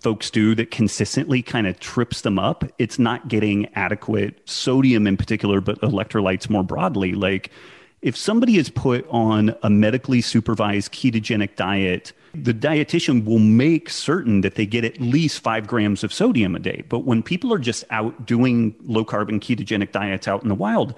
[0.00, 5.16] folks do that consistently kind of trips them up, it's not getting adequate sodium in
[5.16, 7.12] particular, but electrolytes more broadly.
[7.12, 7.50] Like
[8.02, 12.12] if somebody is put on a medically supervised ketogenic diet,
[12.44, 16.58] the dietitian will make certain that they get at least five grams of sodium a
[16.58, 16.84] day.
[16.88, 20.54] But when people are just out doing low carb and ketogenic diets out in the
[20.54, 20.94] wild,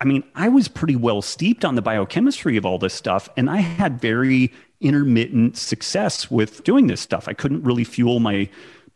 [0.00, 3.50] I mean, I was pretty well steeped on the biochemistry of all this stuff, and
[3.50, 7.26] I had very intermittent success with doing this stuff.
[7.26, 8.48] I couldn't really fuel my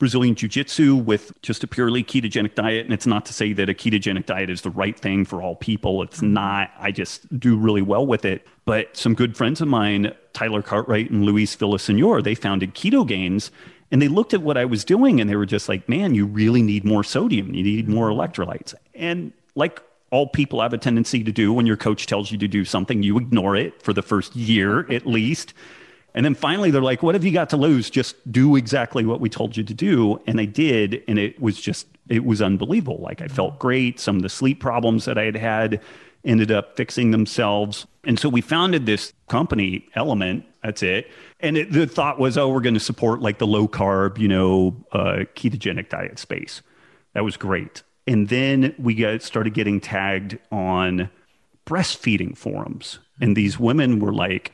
[0.02, 2.84] Brazilian Jiu Jitsu with just a purely ketogenic diet.
[2.84, 5.54] And it's not to say that a ketogenic diet is the right thing for all
[5.54, 6.02] people.
[6.02, 6.32] It's mm-hmm.
[6.32, 6.72] not.
[6.76, 8.44] I just do really well with it.
[8.64, 13.50] But some good friends of mine, Tyler Cartwright and Luis Villasenor, they founded Ketogains
[13.92, 16.26] and they looked at what I was doing and they were just like, man, you
[16.26, 17.54] really need more sodium.
[17.54, 18.74] You need more electrolytes.
[18.96, 19.80] And like
[20.10, 23.04] all people have a tendency to do when your coach tells you to do something,
[23.04, 25.54] you ignore it for the first year at least.
[26.14, 27.88] And then finally, they're like, what have you got to lose?
[27.88, 30.20] Just do exactly what we told you to do.
[30.26, 31.02] And I did.
[31.08, 32.98] And it was just, it was unbelievable.
[32.98, 33.98] Like I felt great.
[33.98, 35.80] Some of the sleep problems that I had had
[36.24, 37.86] ended up fixing themselves.
[38.04, 40.44] And so we founded this company, Element.
[40.62, 41.10] That's it.
[41.40, 44.28] And it, the thought was, oh, we're going to support like the low carb, you
[44.28, 46.62] know, uh, ketogenic diet space.
[47.14, 47.82] That was great.
[48.06, 51.10] And then we got started getting tagged on
[51.66, 52.98] breastfeeding forums.
[53.20, 54.52] And these women were like,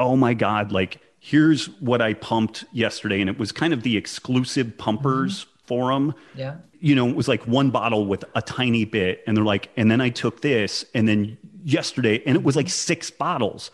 [0.00, 3.20] oh my God, like, here's what I pumped yesterday.
[3.20, 5.66] And it was kind of the exclusive pumpers mm-hmm.
[5.66, 6.14] forum.
[6.34, 6.56] Yeah.
[6.80, 9.22] You know, it was like one bottle with a tiny bit.
[9.26, 10.86] And they're like, and then I took this.
[10.94, 13.70] And then yesterday, and it was like six bottles.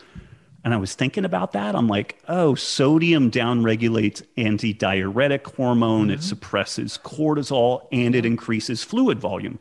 [0.64, 1.76] And I was thinking about that.
[1.76, 6.08] I'm like, oh, sodium downregulates antidiuretic hormone.
[6.08, 6.14] Mm-hmm.
[6.14, 9.60] It suppresses cortisol and it increases fluid volume.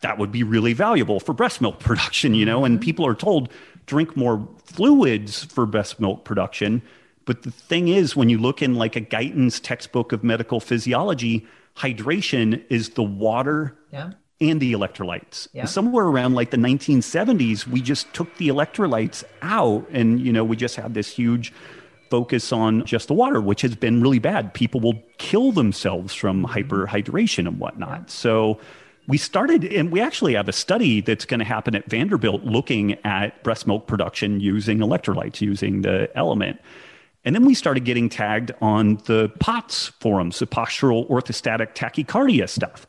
[0.00, 2.66] That would be really valuable for breast milk production, you know?
[2.66, 2.84] And mm-hmm.
[2.84, 3.50] people are told
[3.86, 6.82] drink more fluids for best milk production.
[7.24, 11.46] But the thing is, when you look in like a Guyton's textbook of medical physiology,
[11.76, 15.48] hydration is the water yeah and the electrolytes.
[15.52, 15.64] Yeah.
[15.64, 20.56] Somewhere around like the 1970s, we just took the electrolytes out and, you know, we
[20.56, 21.52] just had this huge
[22.10, 24.52] focus on just the water, which has been really bad.
[24.54, 26.58] People will kill themselves from mm-hmm.
[26.58, 28.00] hyperhydration and whatnot.
[28.00, 28.04] Yeah.
[28.08, 28.60] So
[29.08, 32.94] we started, and we actually have a study that's going to happen at Vanderbilt looking
[33.04, 36.60] at breast milk production using electrolytes, using the element.
[37.24, 42.86] And then we started getting tagged on the POTS forums, the postural orthostatic tachycardia stuff.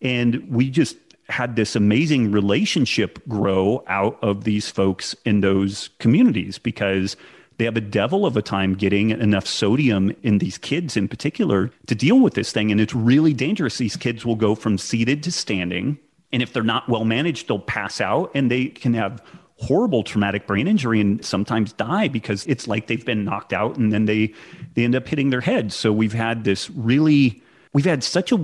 [0.00, 0.96] And we just
[1.28, 7.16] had this amazing relationship grow out of these folks in those communities because
[7.62, 11.70] they have a devil of a time getting enough sodium in these kids in particular
[11.86, 12.72] to deal with this thing.
[12.72, 13.78] And it's really dangerous.
[13.78, 15.96] These kids will go from seated to standing.
[16.32, 19.22] And if they're not well managed, they'll pass out and they can have
[19.58, 23.92] horrible traumatic brain injury and sometimes die because it's like they've been knocked out and
[23.92, 24.34] then they
[24.74, 25.72] they end up hitting their head.
[25.72, 27.40] So we've had this really
[27.74, 28.38] we've had such a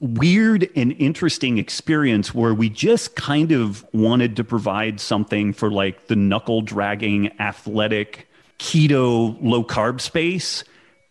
[0.00, 6.08] weird and interesting experience where we just kind of wanted to provide something for like
[6.08, 8.28] the knuckle dragging athletic
[8.58, 10.64] keto low carb space.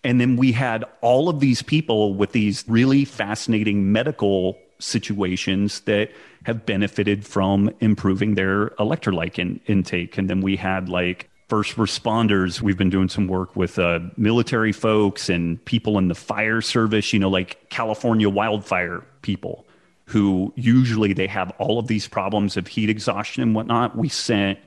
[0.03, 6.11] And then we had all of these people with these really fascinating medical situations that
[6.43, 10.17] have benefited from improving their electrolyte in, intake.
[10.17, 12.61] And then we had like first responders.
[12.61, 17.13] We've been doing some work with uh, military folks and people in the fire service,
[17.13, 19.65] you know, like California wildfire people
[20.05, 23.97] who usually they have all of these problems of heat exhaustion and whatnot.
[23.97, 24.59] We sent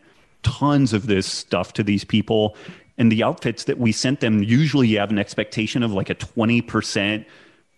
[0.42, 2.56] tons of this stuff to these people.
[2.96, 7.24] And the outfits that we sent them, usually have an expectation of like a 20%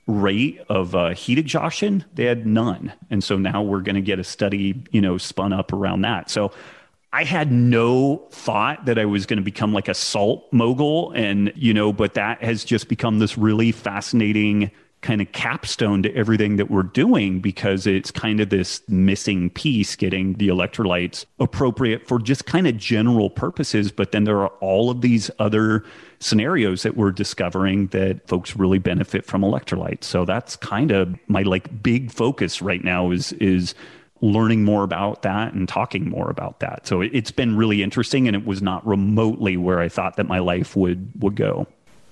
[0.06, 2.04] rate of uh, heat exhaustion.
[2.14, 2.92] They had none.
[3.10, 6.30] And so now we're going to get a study, you know, spun up around that.
[6.30, 6.52] So
[7.12, 11.12] I had no thought that I was going to become like a salt mogul.
[11.12, 14.70] And, you know, but that has just become this really fascinating
[15.00, 19.96] kind of capstone to everything that we're doing because it's kind of this missing piece
[19.96, 23.90] getting the electrolytes appropriate for just kind of general purposes.
[23.90, 25.84] But then there are all of these other
[26.18, 30.04] scenarios that we're discovering that folks really benefit from electrolytes.
[30.04, 33.74] So that's kind of my like big focus right now is, is,
[34.22, 36.86] learning more about that and talking more about that.
[36.86, 40.38] So it's been really interesting and it was not remotely where I thought that my
[40.38, 41.66] life would would go.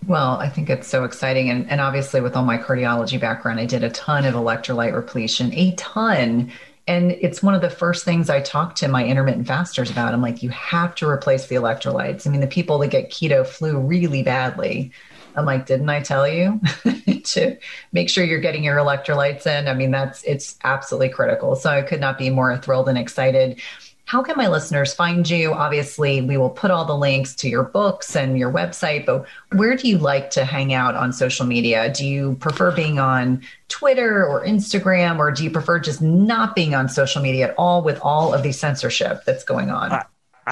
[0.06, 1.50] Well, I think it's so exciting.
[1.50, 5.52] And, and obviously, with all my cardiology background, I did a ton of electrolyte repletion,
[5.54, 6.50] a ton.
[6.86, 10.14] And it's one of the first things I talk to my intermittent fasters about.
[10.14, 12.26] I'm like, you have to replace the electrolytes.
[12.26, 14.92] I mean, the people that get keto flu really badly.
[15.36, 16.60] I'm like, didn't I tell you
[17.24, 17.56] to
[17.92, 19.68] make sure you're getting your electrolytes in?
[19.68, 21.54] I mean, that's it's absolutely critical.
[21.56, 23.60] So I could not be more thrilled and excited.
[24.08, 25.52] How can my listeners find you?
[25.52, 29.76] Obviously, we will put all the links to your books and your website, but where
[29.76, 31.92] do you like to hang out on social media?
[31.92, 36.74] Do you prefer being on Twitter or Instagram, or do you prefer just not being
[36.74, 39.90] on social media at all with all of the censorship that's going on?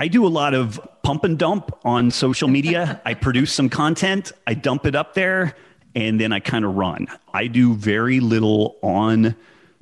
[0.09, 3.01] Do a lot of pump and dump on social media.
[3.05, 5.56] I produce some content, I dump it up there,
[5.94, 7.06] and then I kind of run.
[7.32, 9.35] I do very little on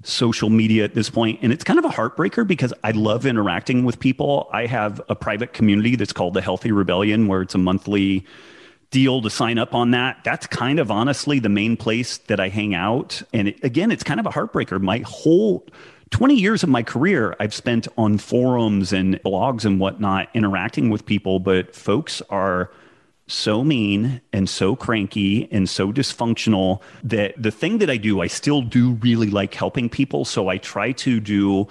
[0.04, 3.84] social media at this point and it's kind of a heartbreaker because I love interacting
[3.84, 4.48] with people.
[4.52, 8.26] I have a private community that's called the Healthy Rebellion where it's a monthly
[8.90, 10.22] deal to sign up on that.
[10.22, 13.22] That's kind of honestly the main place that I hang out.
[13.32, 14.80] And it, again, it's kind of a heartbreaker.
[14.80, 15.66] My whole
[16.14, 21.04] 20 years of my career I've spent on forums and blogs and whatnot interacting with
[21.04, 22.70] people, but folks are
[23.26, 28.28] so mean and so cranky and so dysfunctional that the thing that I do, I
[28.28, 30.24] still do really like helping people.
[30.24, 31.66] So I try to do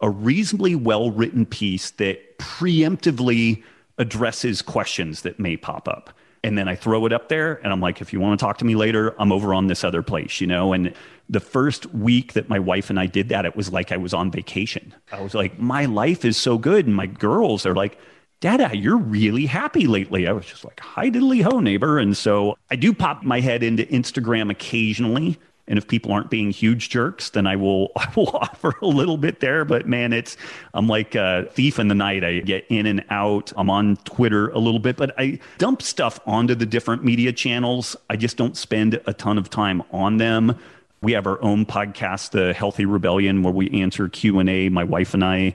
[0.00, 3.62] a reasonably well written piece that preemptively
[3.98, 6.10] addresses questions that may pop up.
[6.44, 8.58] And then I throw it up there and I'm like, if you want to talk
[8.58, 10.72] to me later, I'm over on this other place, you know?
[10.72, 10.94] And
[11.28, 14.12] the first week that my wife and I did that, it was like I was
[14.12, 14.94] on vacation.
[15.10, 16.86] I was like, my life is so good.
[16.86, 17.98] And my girls are like,
[18.40, 20.28] Dada, you're really happy lately.
[20.28, 21.98] I was just like, hi diddly ho, neighbor.
[21.98, 25.38] And so I do pop my head into Instagram occasionally.
[25.66, 29.16] And if people aren't being huge jerks, then I will I will offer a little
[29.16, 29.64] bit there.
[29.64, 30.36] But man, it's
[30.74, 32.24] I'm like a thief in the night.
[32.24, 33.52] I get in and out.
[33.56, 37.96] I'm on Twitter a little bit, but I dump stuff onto the different media channels.
[38.10, 40.58] I just don't spend a ton of time on them.
[41.00, 44.70] We have our own podcast, The Healthy Rebellion, where we answer Q and A.
[44.70, 45.54] My wife and I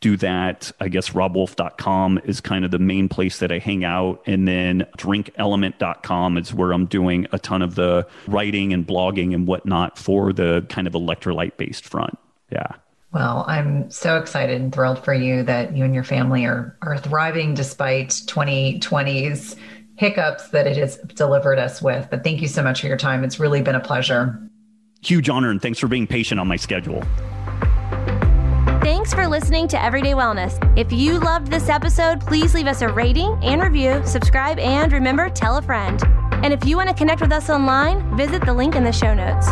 [0.00, 0.72] do that.
[0.80, 4.22] I guess robbwolf.com is kind of the main place that I hang out.
[4.26, 9.46] And then drinkelement.com is where I'm doing a ton of the writing and blogging and
[9.46, 12.18] whatnot for the kind of electrolyte based front.
[12.50, 12.72] Yeah.
[13.12, 16.96] Well, I'm so excited and thrilled for you that you and your family are, are
[16.96, 19.56] thriving despite 2020's
[19.96, 22.08] hiccups that it has delivered us with.
[22.08, 23.24] But thank you so much for your time.
[23.24, 24.40] It's really been a pleasure.
[25.02, 27.02] Huge honor, and thanks for being patient on my schedule.
[29.10, 30.56] Thanks for listening to Everyday Wellness.
[30.78, 35.28] If you loved this episode, please leave us a rating and review, subscribe, and remember,
[35.28, 36.00] tell a friend.
[36.44, 39.12] And if you want to connect with us online, visit the link in the show
[39.12, 39.48] notes.